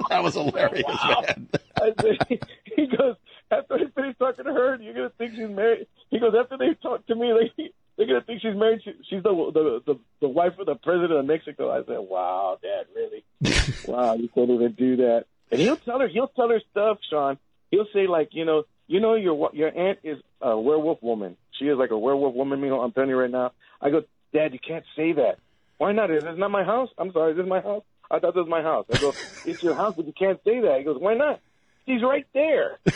[0.09, 1.47] That was hilarious, man.
[1.81, 2.17] I said,
[2.75, 3.15] he goes,
[3.51, 5.87] after they finish talking to her, you're gonna think she's married.
[6.09, 8.81] He goes, after they talk to me, they they're gonna think she's married.
[8.83, 11.71] She, she's the, the the the wife of the president of Mexico.
[11.71, 13.23] I said, wow, Dad, really?
[13.87, 15.25] wow, you couldn't even do that.
[15.51, 17.37] And he'll tell her, he'll tell her stuff, Sean.
[17.71, 21.37] He'll say like, you know, you know, your your aunt is a werewolf woman.
[21.57, 22.59] She is like a werewolf woman.
[22.59, 23.53] You know, I'm telling you right now.
[23.81, 24.03] I go,
[24.33, 25.39] Dad, you can't say that.
[25.77, 26.11] Why not?
[26.11, 26.89] Is this not my house?
[26.97, 27.83] I'm sorry, is this my house?
[28.11, 28.85] I thought this was my house.
[28.93, 29.13] I go,
[29.45, 30.77] it's your house, but you can't say that.
[30.77, 31.39] He goes, why not?
[31.87, 32.77] She's right there.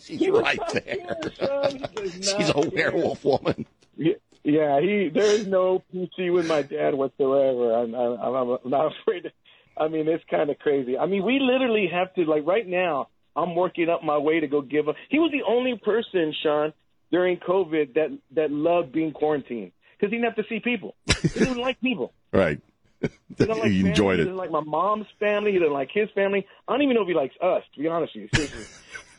[0.00, 1.18] She's right there.
[2.22, 3.66] She's a werewolf woman.
[3.96, 4.14] Yeah,
[4.44, 7.74] yeah, he there is no PC with my dad whatsoever.
[7.74, 9.24] I'm, I'm, I'm not afraid.
[9.24, 9.32] To,
[9.76, 10.96] I mean, it's kind of crazy.
[10.98, 13.08] I mean, we literally have to like right now.
[13.34, 14.94] I'm working up my way to go give him.
[15.10, 16.72] He was the only person, Sean,
[17.12, 20.94] during COVID that that loved being quarantined because he didn't have to see people.
[21.22, 22.12] He didn't like people.
[22.32, 22.60] Right.
[23.00, 23.88] He like he family.
[23.90, 24.24] enjoyed He it.
[24.24, 25.52] didn't like my mom's family.
[25.52, 26.46] He didn't like his family.
[26.66, 28.28] I don't even know if he likes us, to be honest with you.
[28.46, 28.64] Seriously.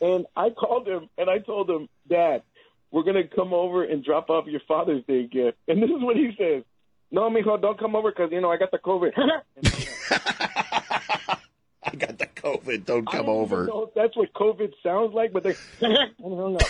[0.02, 2.42] and I called him and I told him, Dad,
[2.90, 5.58] we're gonna come over and drop off your Father's Day gift.
[5.68, 6.64] And this is what he says.
[7.10, 9.12] No, mijo, don't come over because you know I got the COVID.
[11.82, 12.84] I got the COVID.
[12.84, 13.66] Don't I come don't over.
[13.66, 16.62] know if that's what COVID sounds like, but they and hung up.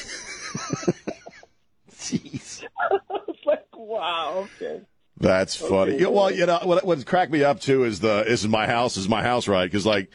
[1.92, 2.64] Jeez.
[3.28, 4.82] it's like, wow, okay.
[5.20, 5.94] That's funny.
[5.94, 6.02] Okay.
[6.02, 6.84] Yeah, well, you know what?
[6.84, 9.48] What's cracked me up too is the "This is my house, this is my house,"
[9.48, 9.64] right?
[9.64, 10.10] Because like,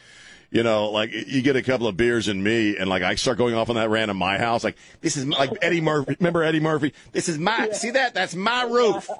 [0.54, 3.38] you know, like you get a couple of beers in me, and like I start
[3.38, 4.62] going off on that random my house.
[4.62, 6.16] Like this is like Eddie Murphy.
[6.20, 6.94] Remember Eddie Murphy?
[7.10, 7.70] This is my.
[7.72, 8.14] See that?
[8.14, 9.10] That's my roof.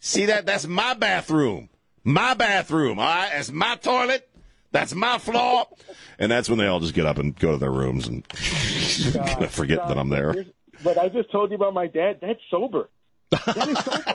[0.00, 0.46] See that?
[0.46, 1.68] That's my bathroom.
[2.02, 2.98] My bathroom.
[2.98, 3.28] All right.
[3.30, 4.26] That's my toilet.
[4.72, 5.66] That's my floor.
[6.18, 8.26] And that's when they all just get up and go to their rooms and
[9.50, 10.46] forget that I'm there.
[10.82, 12.20] But I just told you about my dad.
[12.22, 12.88] That's sober.
[13.44, 14.14] That is sober.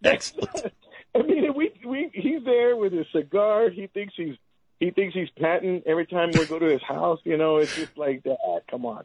[0.00, 0.72] that's, Excellent.
[1.14, 3.70] I mean, we we he's there with his cigar.
[3.70, 4.36] He thinks he's
[4.80, 7.20] he thinks he's patting every time we go to his house.
[7.24, 8.62] You know, it's just like that.
[8.70, 9.04] Come on,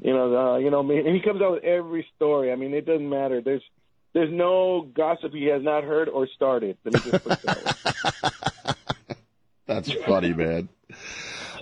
[0.00, 0.80] you know, uh, you know.
[0.80, 2.52] I mean, and he comes out with every story.
[2.52, 3.40] I mean, it doesn't matter.
[3.40, 3.62] There's
[4.12, 6.76] there's no gossip he has not heard or started.
[6.84, 8.76] Let me just put that.
[9.66, 10.68] That's funny, man.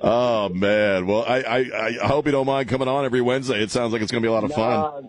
[0.02, 1.06] Oh man.
[1.06, 1.58] Well, I, I
[2.02, 3.62] I hope you don't mind coming on every Wednesday.
[3.62, 4.70] It sounds like it's going to be a lot of fun.
[4.70, 5.00] Nah, I,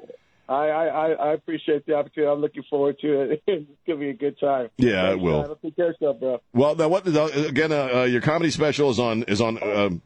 [0.47, 2.31] I, I I appreciate the opportunity.
[2.31, 3.43] I'm looking forward to it.
[3.47, 4.69] It's gonna be a good time.
[4.77, 5.57] Yeah, it will.
[5.61, 6.41] Take care of yourself, bro.
[6.53, 7.07] Well, now what?
[7.07, 9.61] Again, uh, uh, your comedy special is on is on.
[9.61, 10.01] Um,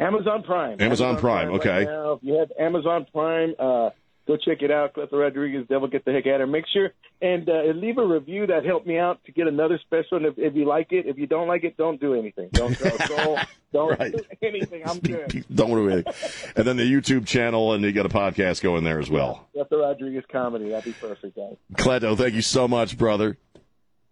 [0.00, 0.80] Amazon Prime.
[0.80, 1.84] Amazon Prime, right okay.
[1.84, 2.14] now.
[2.14, 3.90] If you have Amazon Prime, uh,
[4.26, 4.94] go check it out.
[4.94, 6.46] Cleto Rodriguez, Devil Get the Heck Out of Here.
[6.46, 6.90] Make sure
[7.22, 10.18] and uh, leave a review that helped me out to get another special.
[10.18, 12.48] And if, if you like it, if you don't like it, don't do anything.
[12.52, 13.40] Don't don't don't,
[13.72, 14.12] don't Right.
[14.12, 14.82] do anything.
[14.86, 15.44] I'm good.
[15.54, 16.52] don't about it.
[16.56, 19.48] And then the YouTube channel, and you got a podcast going there as well.
[19.56, 20.68] Cleto Rodriguez comedy.
[20.70, 21.56] That'd be perfect, guys.
[21.74, 23.36] Cleto, thank you so much, brother.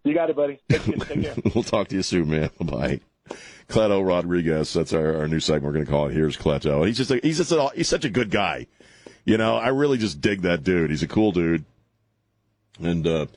[0.03, 0.59] You got it, buddy.
[0.69, 0.95] Take care.
[0.95, 1.51] Take care.
[1.55, 2.49] we'll talk to you soon, man.
[2.59, 2.99] Bye.
[3.69, 4.73] Cleto Rodriguez.
[4.73, 5.63] That's our, our new segment.
[5.65, 8.03] We're going to call it "Here's Cleto." He's just a, he's just a, he's such
[8.03, 8.67] a good guy.
[9.25, 10.89] You know, I really just dig that dude.
[10.89, 11.65] He's a cool dude.
[12.81, 13.27] And uh,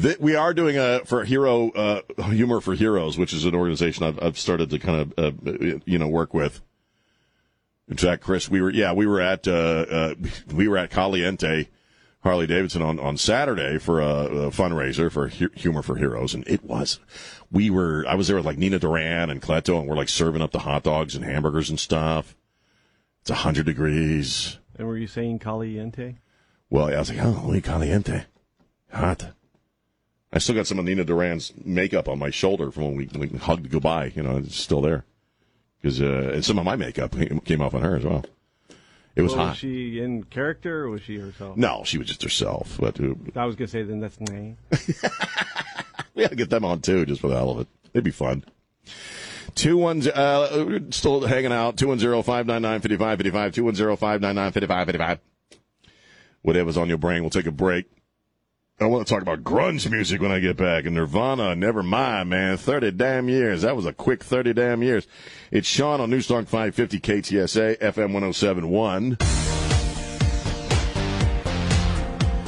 [0.00, 4.04] th- we are doing a for hero uh, humor for heroes, which is an organization
[4.04, 6.60] I've, I've started to kind of uh, you know work with.
[7.88, 10.14] In fact, Chris, we were yeah we were at uh, uh,
[10.52, 11.68] we were at Caliente
[12.22, 16.46] Harley Davidson on, on Saturday for a, a fundraiser for Hu- Humor for Heroes, and
[16.46, 17.00] it was
[17.50, 20.42] we were I was there with like Nina Duran and Cleto, and we're like serving
[20.42, 22.36] up the hot dogs and hamburgers and stuff.
[23.22, 24.58] It's a hundred degrees.
[24.80, 26.14] And were you saying caliente?
[26.70, 28.24] Well, yeah, I was like, oh, muy caliente,
[28.90, 29.32] hot.
[30.32, 33.36] I still got some of Nina Duran's makeup on my shoulder from when we, we
[33.36, 34.10] hugged goodbye.
[34.16, 35.04] You know, it's still there
[35.82, 37.14] because uh, and some of my makeup
[37.44, 38.24] came off on her as well.
[39.16, 39.48] It was Well, hot.
[39.50, 41.58] Was she in character or was she herself?
[41.58, 42.78] No, she was just herself.
[42.80, 44.56] But uh, I was gonna say then that's name.
[46.14, 47.68] we gotta get them on too, just for the hell of it.
[47.92, 48.44] It'd be fun.
[49.54, 51.76] Two ones, uh, still hanging out.
[51.76, 53.54] Two one zero five nine nine fifty five fifty five.
[53.54, 55.18] Two one zero five nine nine fifty five fifty five.
[56.42, 57.86] Whatever's on your brain, we'll take a break.
[58.80, 60.86] I want to talk about grunge music when I get back.
[60.86, 62.56] And Nirvana, never mind, man.
[62.56, 63.60] 30 damn years.
[63.60, 65.06] That was a quick 30 damn years.
[65.50, 69.18] It's Sean on Newstalk 550 KTSA, FM 1071.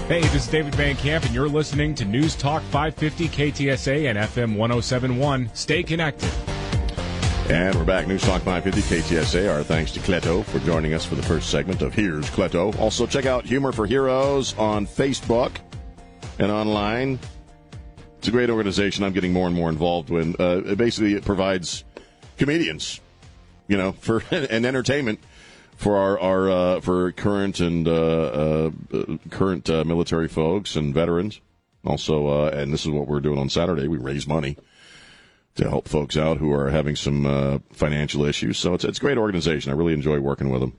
[0.08, 4.18] Hey, this is David Van Camp, and you're listening to News Talk 550 KTSA and
[4.18, 5.50] FM 1071.
[5.52, 6.30] Stay connected.
[7.48, 8.06] And we're back.
[8.06, 9.52] News Talk 550 KTSA.
[9.52, 12.78] Our thanks to Cleto for joining us for the first segment of Here's Cleto.
[12.78, 15.56] Also, check out Humor for Heroes on Facebook
[16.38, 17.18] and online.
[18.18, 19.04] It's a great organization.
[19.04, 20.40] I'm getting more and more involved with.
[20.40, 21.84] Uh, it basically, it provides
[22.38, 23.00] comedians,
[23.66, 25.18] you know, for and entertainment
[25.76, 28.70] for our our uh, for current and uh, uh,
[29.30, 31.40] current uh, military folks and veterans.
[31.84, 33.88] Also, uh, and this is what we're doing on Saturday.
[33.88, 34.56] We raise money
[35.54, 38.58] to help folks out who are having some uh, financial issues.
[38.58, 39.72] So it's it's a great organization.
[39.72, 40.78] I really enjoy working with them,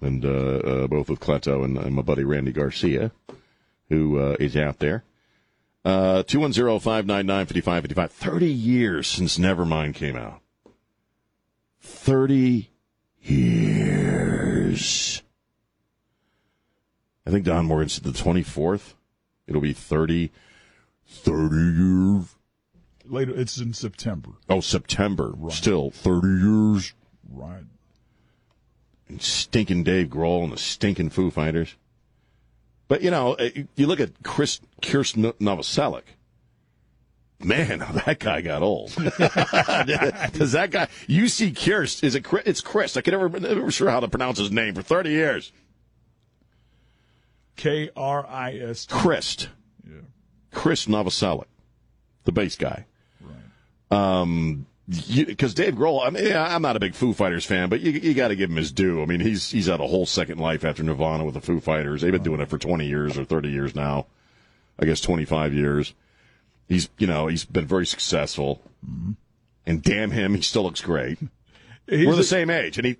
[0.00, 3.12] and uh, uh, both with Cleto and, and my buddy Randy Garcia,
[3.88, 5.04] who uh, is out there.
[5.84, 8.10] Uh, 210-599-5555.
[8.10, 10.40] 30 years since Nevermind came out.
[11.80, 12.70] 30
[13.22, 15.22] years.
[17.24, 18.94] I think Don Morgan said the 24th.
[19.46, 20.32] It'll be 30,
[21.06, 22.35] 30 years.
[23.08, 24.30] Later, it's in September.
[24.48, 25.32] Oh, September.
[25.50, 26.94] Still 30 years.
[27.30, 27.64] Right.
[29.08, 31.76] And stinking Dave Grohl and the stinking Foo Fighters.
[32.88, 36.02] But, you know, uh, you look at Chris Kirsten Novoselic.
[37.42, 38.94] man, that guy got old.
[38.94, 40.88] Does that guy?
[41.06, 42.22] You see, Kirst is it?
[42.22, 42.96] Chris- It's Chris.
[42.96, 45.52] I can never never sure how to pronounce his name for thirty years.
[47.56, 48.94] K R I S T.
[48.94, 49.48] Christ.
[50.52, 51.44] Chris Novoselic,
[52.24, 52.86] the bass guy.
[53.90, 57.80] Um, because Dave Grohl, I mean, yeah, I'm not a big Foo Fighters fan, but
[57.80, 59.02] you you got to give him his due.
[59.02, 62.02] I mean, he's he's had a whole second life after Nirvana with the Foo Fighters.
[62.02, 64.06] They've been doing it for 20 years or 30 years now.
[64.78, 65.94] I guess 25 years.
[66.68, 68.62] He's you know he's been very successful,
[69.66, 71.18] and damn him, he still looks great.
[71.88, 72.96] He's We're the a- same age, and he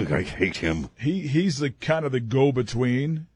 [0.00, 0.88] ugh, I hate him.
[0.98, 3.26] He he's the kind of the go between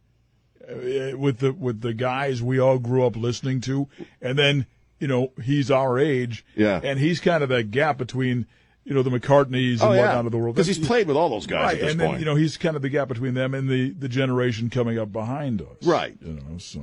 [0.69, 3.89] uh, with the with the guys we all grew up listening to,
[4.21, 4.67] and then
[5.03, 6.81] you know he's our age, Yeah.
[6.83, 8.47] and he's kind of that gap between
[8.85, 10.07] you know the McCartneys and Oh, yeah.
[10.07, 11.75] whatnot of the world 'Cause he's played with all those guys right?
[11.75, 13.91] at this and then you know he's kind of the gap between them and the
[13.91, 16.17] the generation coming up behind us, Right.
[16.25, 16.81] You know, so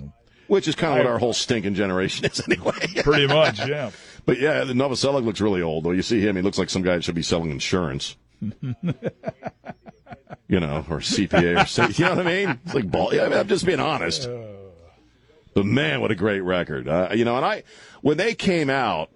[0.47, 2.73] Which is kind of what our whole stinking generation is anyway.
[3.03, 3.91] pretty much, yeah.
[4.25, 5.91] But yeah, the Novoselic looks really old though.
[5.91, 8.15] You see him, he looks like some guy that should be selling insurance.
[10.47, 11.33] you know, or CPA
[11.87, 12.59] or you know what I mean?
[12.65, 13.13] It's like ball.
[13.13, 14.27] Yeah, I mean, I'm just being honest.
[15.59, 16.87] But man, what a great record.
[16.87, 17.63] Uh, you know, and I
[17.99, 19.09] when they came out,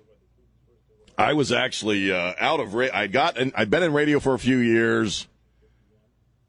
[1.18, 2.74] I was actually uh, out of.
[2.74, 3.38] Ra- I got.
[3.56, 5.26] I'd been in radio for a few years,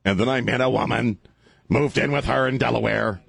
[0.04, 1.18] and then I met a woman,
[1.68, 3.22] moved in with her in Delaware,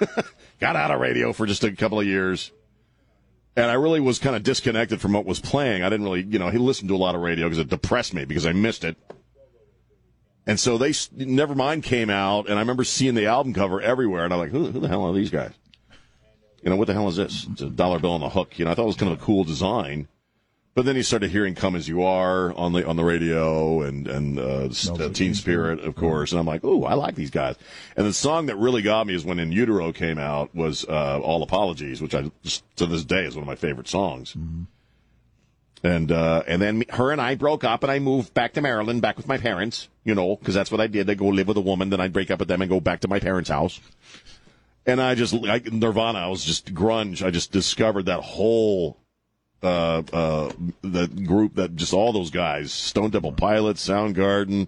[0.60, 2.50] got out of radio for just a couple of years.
[3.54, 5.84] And I really was kind of disconnected from what was playing.
[5.84, 8.12] I didn't really, you know, he listened to a lot of radio because it depressed
[8.12, 8.96] me because I missed it.
[10.48, 14.32] And so they, Nevermind came out, and I remember seeing the album cover everywhere, and
[14.32, 15.52] I'm like, who, who the hell are these guys?
[16.62, 17.46] You know, what the hell is this?
[17.52, 18.58] It's a dollar bill on the hook.
[18.58, 20.08] You know, I thought it was kind of a cool design.
[20.74, 24.06] But then you started hearing "Come as You Are" on the on the radio and
[24.06, 26.30] and uh, uh, Teen Spirit, of course.
[26.30, 27.56] And I'm like, "Ooh, I like these guys."
[27.96, 31.18] And the song that really got me is when "In Utero" came out was uh,
[31.18, 34.36] "All Apologies," which I just, to this day is one of my favorite songs.
[35.82, 38.60] And uh, and then me, her and I broke up, and I moved back to
[38.60, 39.88] Maryland, back with my parents.
[40.04, 41.10] You know, because that's what I did.
[41.10, 43.00] I go live with a woman, then I'd break up with them and go back
[43.00, 43.80] to my parents' house.
[44.88, 46.18] And I just like Nirvana.
[46.18, 47.22] I was just grunge.
[47.24, 48.96] I just discovered that whole
[49.62, 54.66] uh, uh, the group that just all those guys, Stone Temple Pilots, Soundgarden,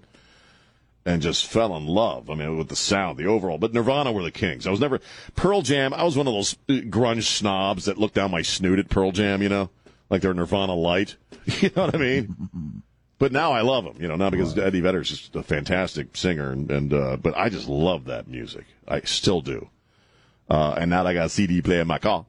[1.07, 2.29] and just fell in love.
[2.29, 3.57] I mean, with the sound, the overall.
[3.57, 4.67] But Nirvana were the kings.
[4.67, 5.01] I was never
[5.37, 5.95] Pearl Jam.
[5.95, 9.13] I was one of those uh, grunge snobs that looked down my snoot at Pearl
[9.13, 9.41] Jam.
[9.41, 9.71] You know,
[10.11, 11.17] like they're Nirvana light.
[11.63, 12.83] You know what I mean?
[13.19, 16.53] But now I love them, you know, not because Eddie Vedder's just a fantastic singer,
[16.53, 18.65] and, and uh, but I just love that music.
[18.89, 19.69] I still do.
[20.51, 22.27] Uh, and now that I got a CD player in my car.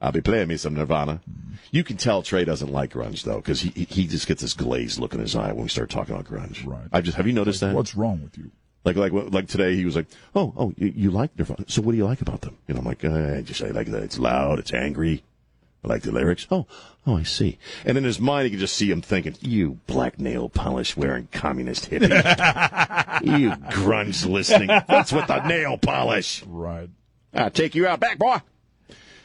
[0.00, 1.22] I'll be playing me some Nirvana.
[1.70, 4.98] You can tell Trey doesn't like grunge though, because he he- just gets this glazed
[5.00, 6.66] look in his eye when we start talking about grunge.
[6.66, 6.86] Right.
[6.92, 7.74] I just have you noticed that?
[7.74, 8.50] What's wrong with you?
[8.84, 11.64] Like like like today he was like, oh oh you, you like Nirvana?
[11.68, 12.58] So what do you like about them?
[12.68, 15.24] You know, I'm like, uh, I just I like that it's loud, it's angry.
[15.82, 16.46] I like the lyrics.
[16.50, 16.66] Oh
[17.06, 17.58] oh I see.
[17.86, 21.28] And in his mind, you can just see him thinking, you black nail polish wearing
[21.32, 22.10] communist hippie,
[23.40, 24.68] you grunge listening.
[24.86, 26.44] What's with the nail polish?
[26.46, 26.90] Right.
[27.36, 28.38] I'll take you out back, boy.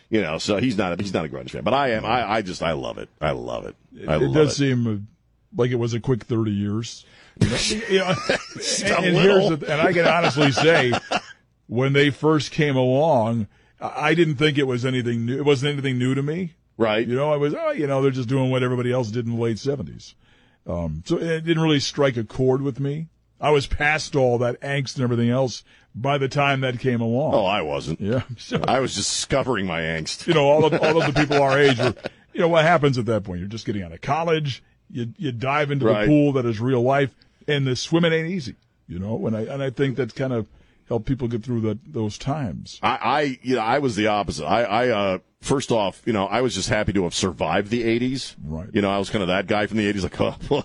[0.10, 2.06] You know, so he's not a, he's not a grunge fan, but I am.
[2.06, 3.10] I, I just I love it.
[3.22, 3.76] I love it.
[4.08, 4.56] I it love does it.
[4.56, 5.08] seem
[5.56, 7.06] like it was a quick 30 years.
[7.42, 7.56] You know,
[7.90, 8.14] you know,
[8.98, 10.92] and, and here's the, and I can honestly say,
[11.68, 13.48] when they first came along,
[13.80, 15.38] I I didn't think it was anything new.
[15.38, 16.54] It wasn't anything new to me.
[16.78, 17.08] Right.
[17.08, 19.36] You know, I was, oh, you know, they're just doing what everybody else did in
[19.36, 20.14] the late 70s.
[20.68, 23.08] Um, so it didn't really strike a chord with me.
[23.40, 25.64] I was past all that angst and everything else
[25.96, 27.34] by the time that came along.
[27.34, 28.00] Oh, I wasn't.
[28.02, 28.24] Yeah.
[28.38, 30.28] So, I was discovering my angst.
[30.28, 31.94] you know, all of all of the people our age were,
[32.34, 33.40] you know, what happens at that point?
[33.40, 34.64] You're just getting out of college.
[34.90, 36.02] You you dive into Right.
[36.02, 37.14] the pool that is real life,
[37.48, 38.56] and the swimming ain't easy.
[38.88, 40.48] You know, and I and I think that's kind of
[40.90, 42.78] helped people get through that those times.
[42.84, 44.46] I, I you know I was the opposite.
[44.46, 47.84] I, I uh, first off, you know, I was just happy to have survived the
[47.84, 48.36] '80s.
[48.44, 48.68] Right.
[48.74, 50.20] You know, I was kind of that guy from the '80s, like,
[50.52, 50.64] oh,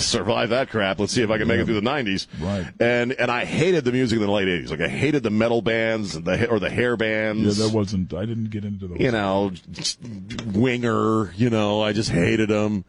[0.00, 0.98] survive that crap.
[0.98, 2.26] Let's see if I can make it through the '90s.
[2.40, 2.66] Right.
[2.80, 4.70] And and I hated the music in the late '80s.
[4.70, 7.58] Like I hated the metal bands and the or the hair bands.
[7.58, 8.12] Yeah, that wasn't.
[8.14, 8.98] I didn't get into those.
[8.98, 9.52] you know,
[10.54, 12.84] Winger, you know, I just hated them.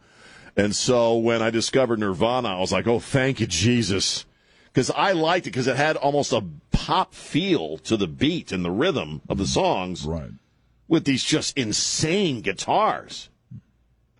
[0.56, 4.26] And so when I discovered Nirvana, I was like, oh, thank you, Jesus.
[4.66, 8.64] Because I liked it because it had almost a pop feel to the beat and
[8.64, 10.04] the rhythm of the songs.
[10.04, 10.30] Right.
[10.86, 13.29] With these just insane guitars.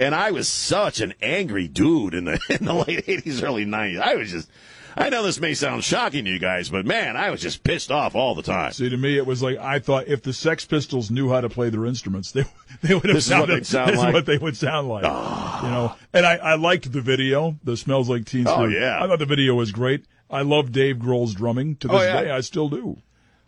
[0.00, 4.00] And I was such an angry dude in the, in the late 80s, early 90s.
[4.00, 4.50] I was just,
[4.96, 7.90] I know this may sound shocking to you guys, but man, I was just pissed
[7.92, 8.72] off all the time.
[8.72, 11.48] See, to me, it was like I thought if the Sex Pistols knew how to
[11.48, 12.44] play their instruments, they
[12.82, 13.66] they would have This is what sounded.
[13.66, 14.08] sound this like?
[14.08, 15.04] is what they would sound like.
[15.06, 15.62] Ah.
[15.64, 17.56] You know, and I, I liked the video.
[17.62, 18.56] The smells like Teen Spirit.
[18.58, 18.80] Oh, Spirit.
[18.80, 19.04] yeah.
[19.04, 20.06] I thought the video was great.
[20.30, 22.22] I love Dave Grohl's drumming to oh, this Oh, yeah.
[22.22, 22.30] day.
[22.30, 22.96] I still do.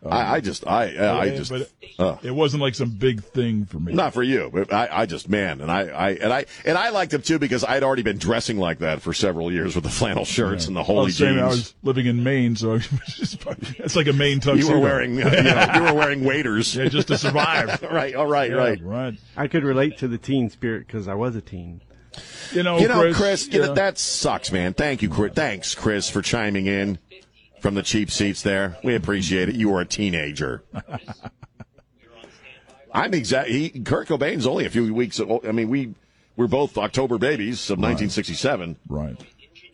[0.05, 2.17] I, I just, I, I Yeah, just, but uh.
[2.23, 3.93] it wasn't like some big thing for me.
[3.93, 6.89] Not for you, but I, I just man, and I, I and I and I
[6.89, 9.91] liked him too because I'd already been dressing like that for several years with the
[9.91, 11.43] flannel shirts and the holy was saying jeans.
[11.43, 12.75] I was living in Maine, so
[13.07, 14.67] it's like a Maine tuxedo.
[14.67, 17.81] You were wearing, you, know, you were wearing waders, yeah, just to survive.
[17.91, 18.15] right?
[18.15, 18.83] All right, Yeah, right.
[18.83, 19.15] right.
[19.37, 21.81] I could relate to the teen spirit because I was a teen.
[22.53, 24.75] You know, you know, Chris, Chris, you know, that sucks, man.
[24.75, 25.33] Thank you, Chris.
[25.33, 26.99] Thanks, Chris, for chiming in
[27.63, 28.77] from the cheap seats there.
[28.83, 29.55] We appreciate it.
[29.55, 30.65] You were a teenager.
[32.93, 33.71] I'm exactly.
[33.71, 35.19] Kurt Cobain's only a few weeks.
[35.21, 35.47] old.
[35.47, 35.95] I mean, we
[36.37, 38.77] we're both October babies of 1967.
[38.89, 39.17] Right.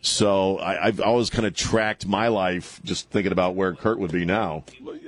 [0.01, 4.13] So I, I've always kind of tracked my life just thinking about where Kurt would
[4.13, 4.63] be now.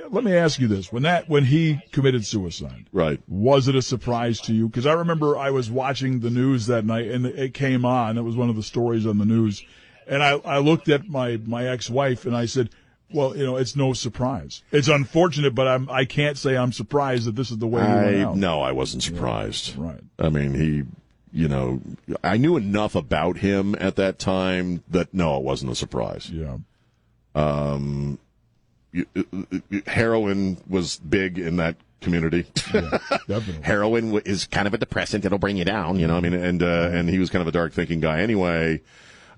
[0.10, 3.22] Let me ask you this: when that when he committed suicide, Right.
[3.30, 4.68] was it a surprise to you?
[4.68, 8.18] Because I remember I was watching the news that night, and it came on.
[8.18, 9.64] It was one of the stories on the news,
[10.12, 12.70] and I I looked at my my ex wife and I said.
[13.14, 14.64] Well, you know, it's no surprise.
[14.72, 17.92] It's unfortunate, but I'm I can't say I'm surprised that this is the way he
[17.94, 18.38] went out.
[18.38, 19.76] no, I wasn't surprised.
[19.78, 20.00] right.
[20.18, 20.84] I mean, he,
[21.34, 21.82] you know,
[22.24, 26.30] I knew enough about him at that time that no, it wasn't a surprise.
[26.30, 26.60] Yeah.
[27.36, 28.18] Um,
[28.94, 29.58] you- uh,
[29.88, 32.44] heroin was big in that community.
[33.28, 33.60] Definitely.
[33.62, 36.00] heroin is kind of a depressant; it'll bring you down.
[36.00, 38.22] You know, I mean, and uh, and he was kind of a dark thinking guy
[38.22, 38.82] anyway.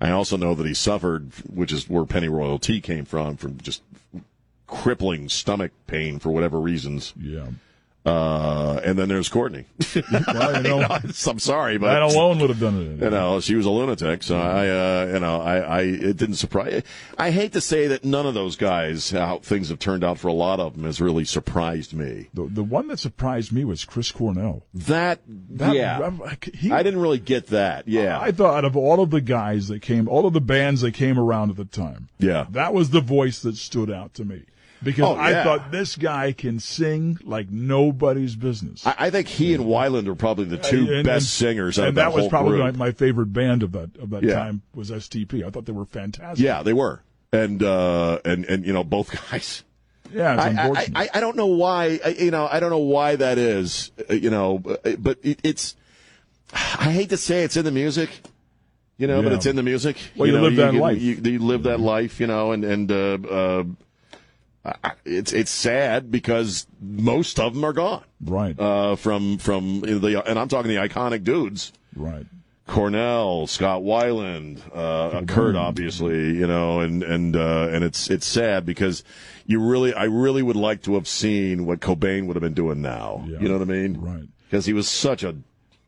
[0.04, 3.80] I also know that he suffered, which is where Pennyroyal Tea came from, from just
[4.66, 7.14] crippling stomach pain for whatever reasons.
[7.18, 7.46] Yeah.
[8.04, 9.64] Uh, and then there's Courtney.
[9.94, 13.04] Well, you know, I'm sorry, but that alone would have done it.
[13.04, 14.22] you know, she was a lunatic.
[14.22, 16.82] So I, uh, you know, I, I, it didn't surprise.
[17.16, 20.28] I hate to say that none of those guys, how things have turned out for
[20.28, 22.28] a lot of them, has really surprised me.
[22.34, 24.64] The the one that surprised me was Chris Cornell.
[24.74, 26.10] That, That- yeah,
[26.52, 27.88] he- I didn't really get that.
[27.88, 30.80] Yeah, I thought out of all of the guys that came, all of the bands
[30.82, 32.46] that came around at the time, yeah.
[32.50, 34.42] that was the voice that stood out to me.
[34.84, 35.44] Because Oh, I yeah.
[35.44, 38.86] thought this guy can sing like nobody's business.
[38.86, 41.88] I, I think he and Weiland are probably the two And- best and- singers and
[41.88, 42.76] of that, that was whole probably my, group.
[42.76, 44.34] my favorite band of that of that Yeah.
[44.34, 45.44] time was STP.
[45.44, 46.44] I thought they were fantastic.
[46.44, 49.64] Yeah, they were, and uh, and and you know both guys.
[50.12, 50.58] Yeah, it's
[50.96, 51.04] I, I.
[51.04, 51.98] I, I don't know why.
[52.04, 53.90] I- You know, I don't know why that is.
[54.08, 55.74] uh, You know, but- but it, it's.
[56.52, 58.10] I hate to say it's in the music.
[58.96, 59.96] You know, but it's in the music.
[60.14, 61.00] Well, you know, live that can- life.
[61.02, 62.20] You, you live that life.
[62.20, 62.94] You know, and and uh,
[63.28, 63.66] uh, I-
[65.04, 68.04] it's it's sad because most of them are gone.
[68.20, 68.58] Right.
[68.58, 71.72] Uh, from from the and I'm talking the iconic dudes.
[71.94, 72.26] Right.
[72.66, 78.64] Cornell, Scott Weiland, uh, Kurt, obviously, you know, and and uh, and it's it's sad
[78.64, 79.04] because
[79.46, 82.80] you really, I really would like to have seen what Cobain would have been doing
[82.80, 83.22] now.
[83.26, 84.00] You know what I mean?
[84.00, 84.28] Right.
[84.48, 85.36] Because he was such a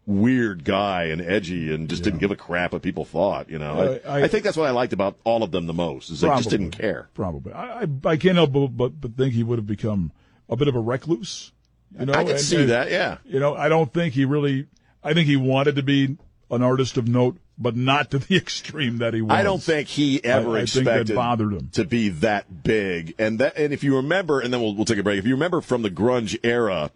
[0.07, 3.51] weird guy and edgy and just didn't give a crap what people thought.
[3.51, 5.67] You know, I, uh, I- I, think that's what I liked about all of them
[5.67, 7.09] the most is they just didn't care.
[7.15, 7.53] Probably.
[7.53, 10.13] I, I, I can't help but, but, but think he would have become
[10.49, 11.51] a bit of a recluse.
[11.99, 13.19] You know, I can and- see and, that, yeah.
[13.25, 14.67] You know, I don't think he really.
[15.03, 16.17] I think he wanted to be
[16.51, 19.33] an artist of note, but not to the extreme that he was.
[19.33, 21.71] I don't think he ever I- I expected bothered him.
[21.73, 23.15] to be that big.
[23.19, 25.19] And that, and if you remember, and then we'll, we'll take a break.
[25.19, 26.91] If you remember from the grunge era,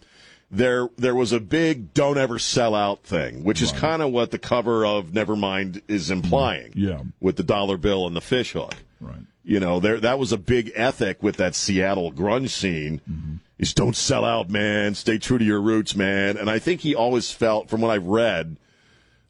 [0.51, 4.31] there there was a big "don't ever sell out" thing, which is kind of what
[4.31, 6.73] the cover of Nevermind is implying.
[6.75, 7.03] Yeah.
[7.21, 8.75] with the dollar bill and the fish hook.
[9.01, 9.21] Right.
[9.45, 13.01] You know, there that was a big ethic with that Seattle grunge scene.
[13.11, 13.35] Mm-hmm.
[13.59, 14.95] Is don't sell out, man.
[14.95, 16.39] Stay true to your roots, man.
[16.39, 18.57] And I think he always felt, from what I've read,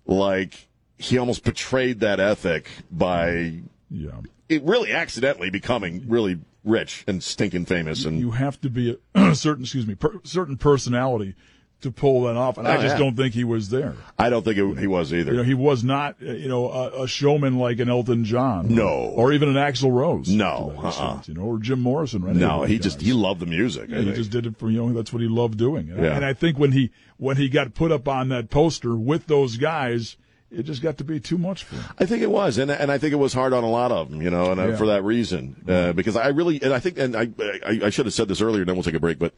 [0.07, 0.69] like
[0.99, 3.61] he almost betrayed that ethic by
[3.91, 4.21] Yeah.
[4.51, 9.35] It really accidentally becoming really rich and stinking famous and You have to be a
[9.35, 11.35] certain, excuse me, per, certain personality
[11.81, 12.99] to pull that off, and I Oh, just yeah.
[12.99, 13.95] don't think he was there.
[14.19, 15.31] I don't think it, he was either.
[15.33, 18.75] You know, he was not, uh, you know, a, a showman like an Elton John,
[18.75, 18.89] No.
[18.89, 20.89] or even an Axl Rose, No, uh-uh.
[20.89, 22.23] extent, you know, or Jim Morrison.
[22.25, 22.85] Or of no, he guys.
[22.85, 23.89] just he loved the music.
[23.89, 25.91] Yeah, he just did it for you know that's what he loved doing.
[25.91, 26.17] And, Yeah.
[26.17, 29.57] and I think when he when he got put up on that poster with those
[29.57, 30.19] guys,
[30.51, 31.85] it just got to be too much for him.
[31.99, 34.11] I think it was, and and I think it was hard on a lot of
[34.11, 34.77] them, you know, and uh, Yeah.
[34.77, 37.29] for that reason, uh, because I really, and I think, and I,
[37.67, 39.33] I, I should have said this earlier, and then we'll take a break, but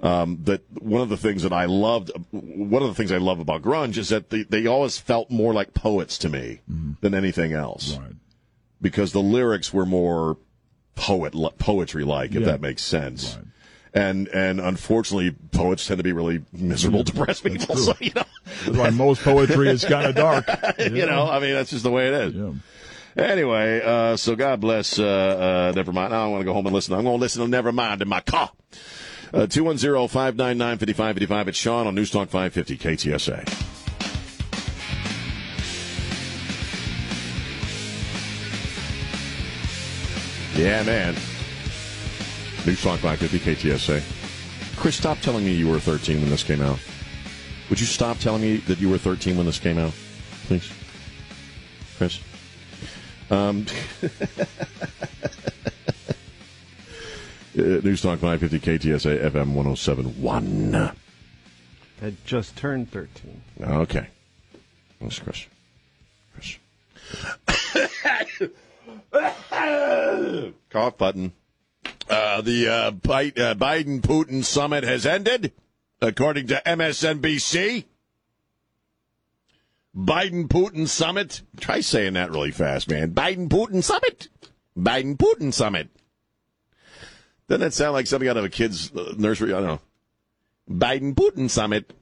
[0.00, 3.40] um, that one of the things that I loved, one of the things I love
[3.40, 6.60] about grunge is that they, they always felt more like poets to me
[7.00, 8.12] than anything else, Right.
[8.80, 10.36] because the lyrics were more
[10.94, 12.46] poet poetry like, if Yeah.
[12.46, 13.38] that makes sense.
[13.94, 17.76] And and unfortunately, poets tend to be really miserable, depressed people.
[17.76, 18.22] So you know,
[18.64, 20.46] That's why most poetry is kind of dark.
[20.78, 22.34] you know, I mean, that's just the way it is.
[22.34, 22.52] Yeah.
[23.24, 24.98] Anyway, uh, so God bless.
[24.98, 25.04] Uh,
[25.70, 26.12] uh, never mind.
[26.12, 26.94] Now I want to go home and listen.
[26.94, 28.52] I'm going to listen to Never Mind in my car.
[29.32, 31.48] Uh, Two one zero five nine nine fifty five fifty five.
[31.48, 33.44] It's Sean on News Talk five fifty KTSA.
[40.56, 41.14] Yeah, man.
[42.68, 44.76] News Talk 550 KTSA.
[44.76, 46.78] Chris, stop telling me you were 13 when this came out.
[47.70, 49.94] Would you stop telling me that you were 13 when this came out,
[50.48, 50.70] please?
[51.96, 52.20] Chris?
[53.30, 53.64] Um,
[54.02, 54.08] uh,
[57.54, 60.92] News Talk 550 KTSA FM 1071.
[62.02, 63.42] Had just turned 13.
[63.62, 64.08] Okay.
[65.00, 65.46] Thanks, Chris.
[66.34, 66.58] Chris.
[70.70, 71.32] Cough button.
[72.08, 75.52] Uh, the uh, Biden Putin summit has ended,
[76.00, 77.84] according to MSNBC.
[79.96, 81.42] Biden Putin summit.
[81.58, 83.12] Try saying that really fast, man.
[83.12, 84.28] Biden Putin summit.
[84.76, 85.88] Biden Putin summit.
[87.48, 89.52] Doesn't that sound like something out of a kid's uh, nursery?
[89.52, 89.80] I don't know.
[90.70, 91.92] Biden Putin summit.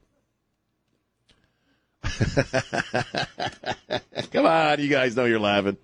[4.33, 5.77] Come on, you guys know you're laughing.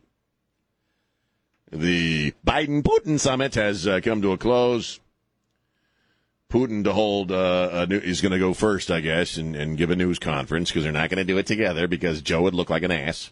[1.73, 5.01] The Biden Putin summit has uh, come to a close.
[6.51, 9.79] Putin to hold uh, a new, is going to go first, I guess, and, and
[9.79, 12.53] give a news conference because they're not going to do it together because Joe would
[12.53, 13.31] look like an ass,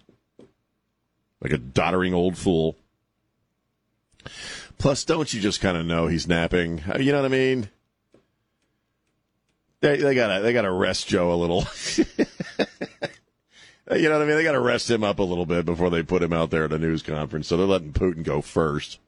[1.42, 2.76] like a doddering old fool.
[4.78, 6.82] Plus, don't you just kind of know he's napping?
[6.98, 7.68] You know what I mean?
[9.82, 11.66] They, they gotta they gotta rest Joe a little.
[13.96, 14.36] you know what I mean?
[14.36, 16.72] They gotta rest him up a little bit before they put him out there at
[16.72, 17.48] a news conference.
[17.48, 18.98] So they're letting Putin go first,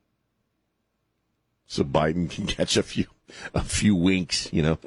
[1.66, 3.06] so Biden can catch a few
[3.54, 4.52] a few winks.
[4.52, 4.78] You know.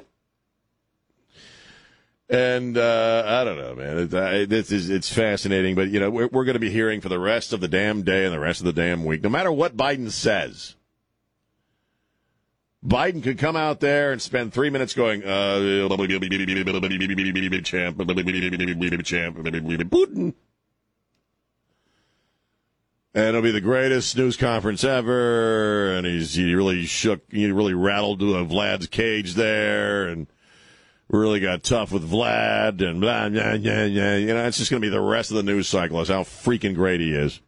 [2.28, 3.98] And uh, I don't know, man.
[3.98, 7.00] It, uh, this is it's fascinating, but you know we're, we're going to be hearing
[7.00, 9.28] for the rest of the damn day and the rest of the damn week, no
[9.28, 10.75] matter what Biden says.
[12.86, 15.88] Biden could come out there and spend three minutes going, uh,
[17.64, 17.98] champ,
[19.04, 20.34] champ, Putin.
[23.12, 25.96] And it'll be the greatest news conference ever.
[25.96, 30.26] And he's he really shook, he really rattled to a Vlad's cage there, and
[31.08, 33.82] really got tough with Vlad, and blah, blah, blah, blah.
[33.82, 36.00] You know, it's just going to be the rest of the news cycle.
[36.00, 37.40] Is how freaking great he is.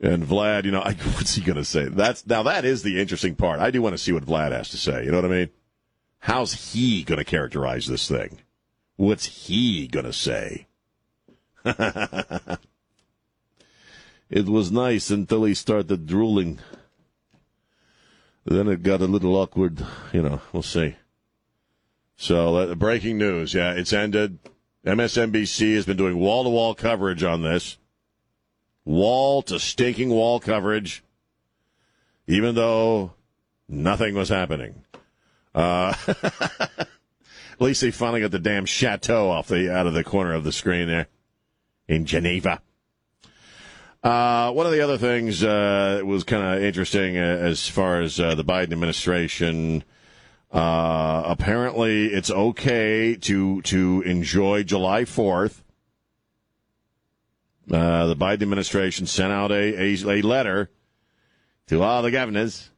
[0.00, 1.84] And Vlad, you know, I, what's he going to say?
[1.84, 3.60] That's now that is the interesting part.
[3.60, 5.04] I do want to see what Vlad has to say.
[5.04, 5.50] You know what I mean?
[6.20, 8.38] How's he going to characterize this thing?
[8.96, 10.66] What's he going to say?
[11.64, 12.58] it
[14.46, 16.58] was nice until he started drooling.
[18.44, 19.84] Then it got a little awkward.
[20.12, 20.96] You know, we'll see.
[22.16, 23.54] So, uh, breaking news.
[23.54, 24.38] Yeah, it's ended.
[24.84, 27.76] MSNBC has been doing wall to wall coverage on this
[28.86, 31.04] wall to stinking wall coverage,
[32.26, 33.12] even though
[33.68, 34.84] nothing was happening.
[35.54, 36.88] Uh, at
[37.60, 40.52] least they finally got the damn chateau off the out of the corner of the
[40.52, 41.08] screen there
[41.88, 42.62] in Geneva.
[44.02, 48.20] Uh, one of the other things uh, was kind of interesting uh, as far as
[48.20, 49.82] uh, the Biden administration.
[50.52, 55.64] Uh, apparently, it's okay to to enjoy July Fourth
[57.70, 60.70] uh, the Biden administration sent out a, a, a letter
[61.66, 62.70] to all the governors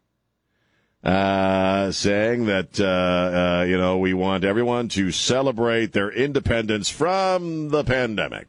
[1.05, 7.68] uh, saying that, uh, uh, you know, we want everyone to celebrate their independence from
[7.68, 8.49] the pandemic.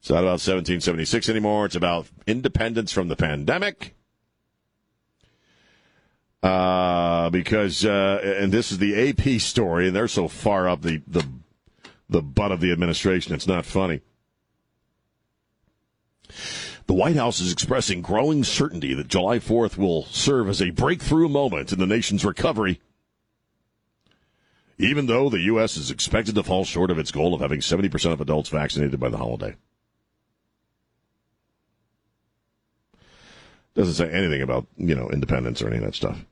[0.00, 1.66] It's not about 1776 anymore.
[1.66, 3.94] It's about independence from the pandemic.
[6.42, 11.00] Uh, because, uh, and this is the AP story, and they're so far up the,
[11.06, 11.24] the,
[12.08, 14.00] the butt of the administration, it's not funny.
[16.86, 21.28] The White House is expressing growing certainty that July 4th will serve as a breakthrough
[21.28, 22.80] moment in the nation's recovery.
[24.78, 25.76] Even though the U.S.
[25.76, 29.08] is expected to fall short of its goal of having 70% of adults vaccinated by
[29.08, 29.54] the holiday.
[33.74, 36.24] Doesn't say anything about, you know, independence or any of that stuff.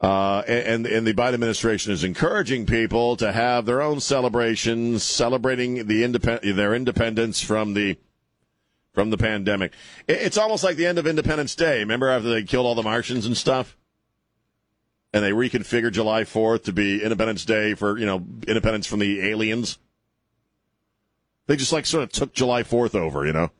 [0.00, 5.88] Uh, and, and the Biden administration is encouraging people to have their own celebrations, celebrating
[5.88, 7.98] the independ- their independence from the
[8.92, 9.72] from the pandemic.
[10.06, 11.80] It's almost like the end of Independence Day.
[11.80, 13.76] Remember after they killed all the Martians and stuff?
[15.12, 19.20] And they reconfigured July 4th to be Independence Day for, you know, independence from the
[19.28, 19.78] aliens.
[21.46, 23.50] They just like sort of took July 4th over, you know?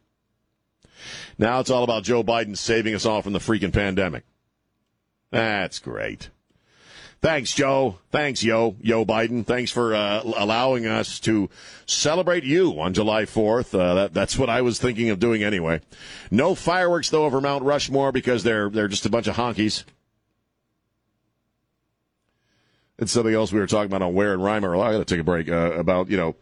[1.38, 4.24] Now it's all about Joe Biden saving us all from the freaking pandemic.
[5.30, 6.30] That's great.
[7.20, 7.98] Thanks, Joe.
[8.12, 9.44] Thanks, Yo, Yo Biden.
[9.44, 11.50] Thanks for uh, allowing us to
[11.84, 13.74] celebrate you on July 4th.
[13.74, 15.80] Uh, that, that's what I was thinking of doing anyway.
[16.30, 19.82] No fireworks, though, over Mount Rushmore because they're, they're just a bunch of honkies.
[23.00, 24.80] It's something else we were talking about on Where and Reimer.
[24.80, 26.36] I got to take a break uh, about, you know,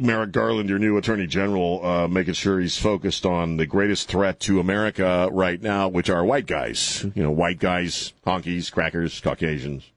[0.00, 4.40] Merrick Garland, your new Attorney General, uh, making sure he's focused on the greatest threat
[4.40, 7.04] to America right now, which are white guys.
[7.14, 9.90] You know, white guys, honkies, crackers, Caucasians.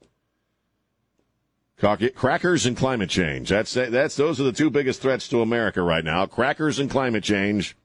[1.78, 3.48] Cauca- Crackers and climate change.
[3.48, 6.26] That's that's those are the two biggest threats to America right now.
[6.26, 7.76] Crackers and climate change.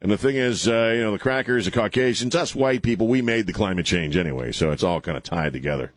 [0.00, 3.20] And the thing is, uh, you know, the crackers, the Caucasians, us white people, we
[3.20, 5.92] made the climate change anyway, so it's all kind of tied together.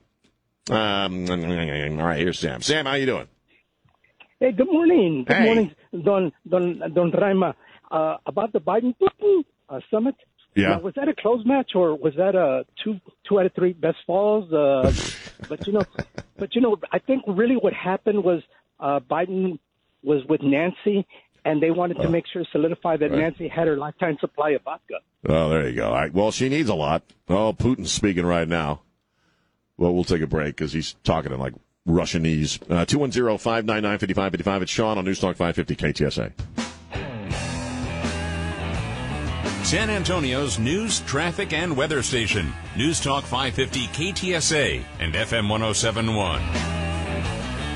[0.69, 1.37] Um, all
[2.05, 2.61] right, here's Sam.
[2.61, 3.27] Sam, how you doing?
[4.39, 5.25] Hey, good morning.
[5.27, 5.45] Good Hey.
[5.45, 5.71] morning,
[6.03, 7.55] Don Don Don Rima.
[7.91, 8.93] Uh, about the Biden
[9.69, 10.15] uh, summit.
[10.55, 10.69] Yeah.
[10.69, 13.73] Now, was that a close match or was that a two two out of three
[13.73, 14.51] best falls?
[14.53, 14.91] Uh,
[15.49, 15.83] but you know,
[16.37, 18.41] but you know, I think really what happened was
[18.79, 19.59] uh, Biden
[20.03, 21.05] was with Nancy,
[21.45, 23.19] and they wanted to make sure to solidify that Right.
[23.19, 24.95] Nancy had her lifetime supply of vodka.
[25.27, 25.87] Oh, there you go.
[25.87, 26.13] All right.
[26.13, 27.03] Well, she needs a lot.
[27.27, 28.81] Oh, Putin's speaking right now.
[29.77, 31.53] Well, we'll take a break because he's talking in like
[31.87, 32.59] Russianese.
[32.69, 34.61] Uh, 210-599-5555.
[34.63, 36.31] It's Sean on Newstalk 550 KTSA.
[39.65, 42.51] San Antonio's news, traffic, and weather station.
[42.75, 46.41] News Talk 550 KTSA and FM 1071.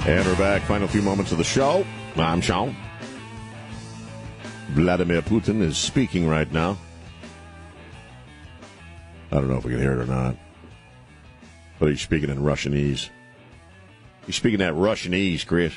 [0.07, 0.63] And we're back.
[0.63, 1.85] Final few moments of the show.
[2.15, 2.75] I'm Sean.
[4.73, 6.77] Vladimir Putin is speaking right now.
[9.31, 10.35] I don't know if we can hear it or not.
[11.77, 13.09] But he's speaking in Russianese.
[14.25, 15.73] He's speaking that Russianese, Chris.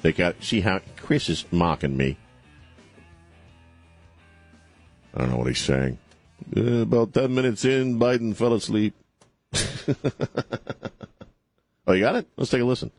[0.00, 2.16] They got see how Chris is mocking me.
[5.14, 5.98] I don't know what he's saying.
[6.56, 8.94] Uh, about ten minutes in, Biden fell asleep.
[11.86, 12.28] oh, you got it?
[12.36, 12.90] Let's take a listen.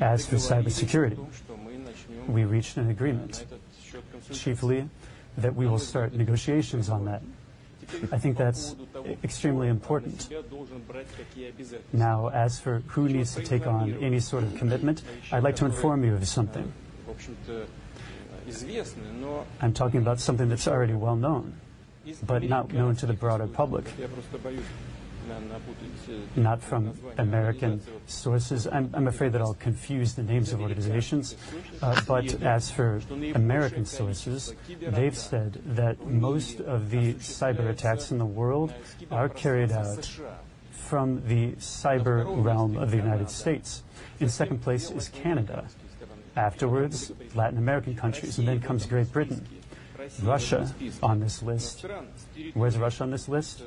[0.00, 1.16] As for cybersecurity,
[2.28, 3.44] we reached an agreement,
[4.32, 4.88] chiefly
[5.38, 7.22] that we will start negotiations on that.
[8.10, 8.74] I think that's
[9.22, 10.28] extremely important.
[11.92, 15.66] Now, as for who needs to take on any sort of commitment, I'd like to
[15.66, 16.72] inform you of something.
[19.60, 21.54] I'm talking about something that's already well known,
[22.24, 23.84] but not known to the broader public.
[26.36, 28.66] Not from American sources.
[28.66, 31.36] I'm, afraid that I'll confuse the names of organizations.
[31.82, 33.00] Uh, but as for
[33.34, 38.72] American sources, they've said that most of the cyber attacks in the world
[39.10, 40.08] are carried out
[40.70, 43.82] from the cyber realm of the United States.
[44.20, 45.66] In second place is Canada.
[46.36, 49.46] Afterwards, Latin American countries, and then comes Great Britain.
[50.22, 50.72] Russia
[51.02, 51.84] on this list.
[52.54, 53.62] Where's Russia on this list?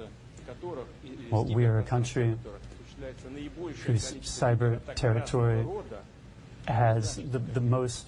[1.32, 2.36] Well, we are a country
[3.86, 5.66] whose cyber territory
[6.68, 8.08] has the, the most.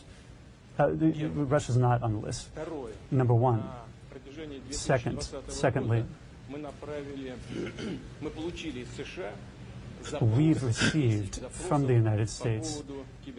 [0.78, 2.50] Uh, the, Russia's not on the list.
[3.12, 3.64] Number one.
[4.70, 6.06] Second, secondly,
[10.22, 12.84] we've received from the United States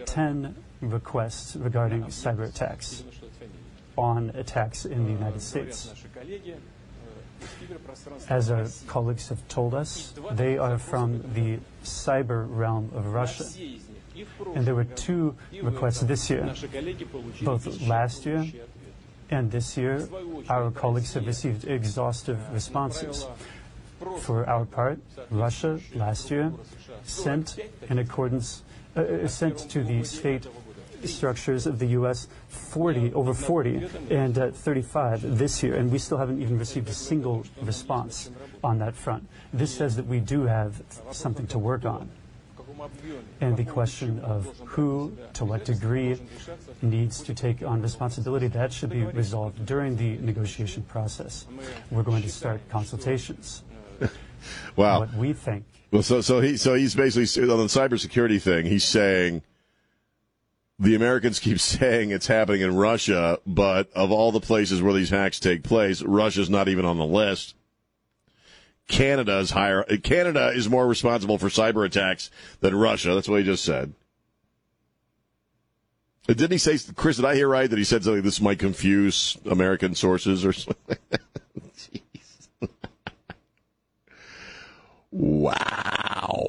[0.06, 3.04] 10 requests regarding cyber attacks
[3.96, 5.92] on attacks in the United States.
[8.28, 13.44] As our colleagues have told us, they are from the cyber realm of Russia.
[14.54, 16.54] And there were two requests this year,
[17.42, 18.46] both last year
[19.30, 20.08] and this year.
[20.48, 23.26] Our colleagues have received exhaustive responses.
[24.18, 24.98] For our part,
[25.30, 26.52] Russia last year
[27.04, 28.62] sent in accordance,
[28.96, 30.46] uh, uh, sent to the state
[31.08, 32.28] structures of the U.S.
[32.48, 36.94] 40, over 40, and uh, 35 this year, and we still haven't even received a
[36.94, 38.30] single response
[38.62, 39.28] on that front.
[39.52, 42.10] This says that we do have something to work on.
[43.40, 46.20] And the question of who, to what degree,
[46.80, 51.46] needs to take on responsibility, that should be resolved during the negotiation process.
[51.90, 53.62] We're going to start consultations.
[54.76, 55.00] Wow.
[55.00, 58.66] What we think Well, so so he so he's basically on the cybersecurity thing.
[58.66, 59.42] He's saying
[60.82, 65.10] the Americans keep saying it's happening in Russia, but of all the places where these
[65.10, 67.54] hacks take place, Russia's not even on the list.
[68.88, 69.84] Canada is higher.
[70.02, 72.30] Canada is more responsible for cyber attacks
[72.60, 73.14] than Russia.
[73.14, 73.94] That's what he just said.
[76.28, 77.16] Uh, Didn't he say, Chris?
[77.16, 78.22] Did I hear right that he said something?
[78.22, 80.98] This might confuse American sources or something.
[85.14, 86.42] Wow.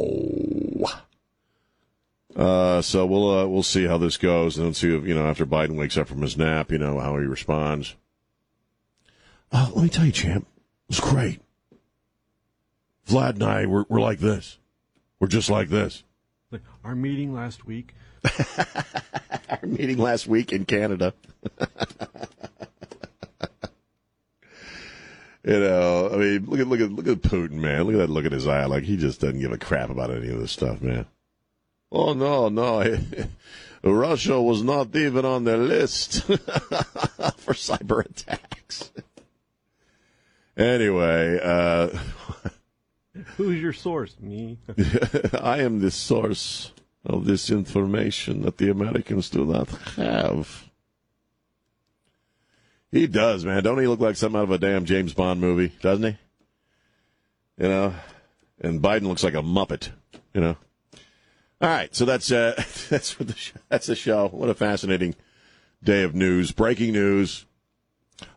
[2.36, 5.28] Uh, so we'll uh, we'll see how this goes, and then see if you know
[5.28, 7.96] after Biden wakes up from his nap, you know how he responds.
[9.52, 10.48] Uh, let me tell you, champ,
[10.90, 11.42] it was great.
[13.08, 14.58] Vlad and I were we're like this.
[15.20, 16.04] We're just like this.
[16.52, 17.94] Like our meeting last week.
[19.50, 21.14] Our meeting last week in Canada.
[25.46, 27.84] You know, I mean, look at look at look at Putin, man.
[27.84, 28.66] Look at that look at his eye.
[28.66, 31.06] Like he just doesn't give a crap about any of this stuff, man.
[31.94, 32.98] Oh no, no,
[33.84, 38.92] Russia was not even on the list for cyber attacks.
[40.58, 41.90] anyway, uh,
[43.38, 44.20] Who's your source?
[44.20, 44.58] Me.
[45.40, 46.72] I am the source
[47.06, 50.64] of this information that the Americans do not have.
[52.92, 53.62] He does, man.
[53.62, 57.64] Don't he look like something out of a damn James Bond movie, doesn't he?
[57.64, 57.94] You know,
[58.62, 59.90] and Biden looks like a muppet.
[60.34, 60.58] You know.
[61.64, 64.28] All right, so that's uh, that's what the that's the show.
[64.28, 65.16] What a fascinating
[65.82, 67.46] day of news, breaking news.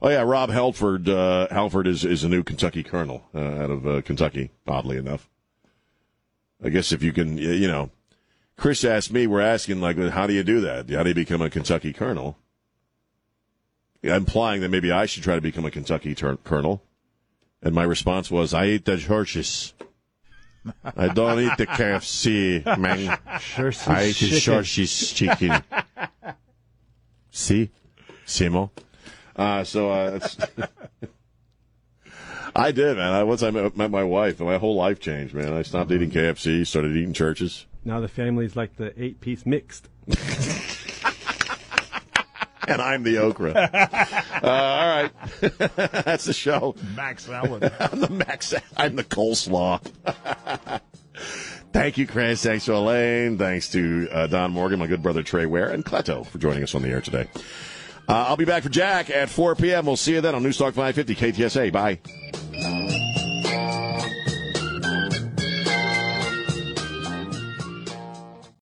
[0.01, 1.09] Oh yeah, Rob Halford.
[1.09, 4.53] Uh, Halford is is a new Kentucky colonel uh, out of uh, Kentucky.
[4.69, 5.29] Oddly enough,
[6.63, 7.91] I guess if you can, you know,
[8.57, 9.27] Chris asked me.
[9.27, 10.89] We're asking like, how do you do that?
[10.89, 12.39] How do you become a Kentucky colonel?
[14.05, 16.81] Implying that maybe I should try to become a Kentucky tur- colonel.
[17.61, 19.75] And my response was, I ate the Church's.
[20.97, 23.19] I don't eat the KFC, man.
[23.41, 24.41] Church's I eat the chicken.
[24.41, 25.63] Church's chicken.
[27.31, 27.71] See?
[28.27, 28.71] Simo?
[29.35, 30.19] Uh, so, uh,
[32.57, 33.13] I did, man.
[33.13, 35.53] I, once I met, met my wife, my whole life changed, man.
[35.53, 37.67] I stopped eating KFC, started eating Church's.
[37.85, 39.89] Now the family's like the eight piece mixed.
[42.69, 43.53] and I'm the okra.
[43.73, 45.11] uh, all right,
[46.05, 46.75] that's the show.
[46.95, 47.73] Max salad.
[47.81, 48.55] I'm the Max.
[48.77, 49.81] I'm the coleslaw.
[51.73, 52.43] Thank you, Chris.
[52.43, 53.39] Thanks to Elaine.
[53.39, 56.75] Thanks to uh, Don Morgan, my good brother Trey Ware, and Cleto for joining us
[56.75, 57.29] on the air today.
[58.09, 59.87] Uh, I'll be back for Jack at 4 p.m.
[59.87, 61.73] We'll see you then on News Talk 550 KTSA.
[61.73, 62.96] Bye.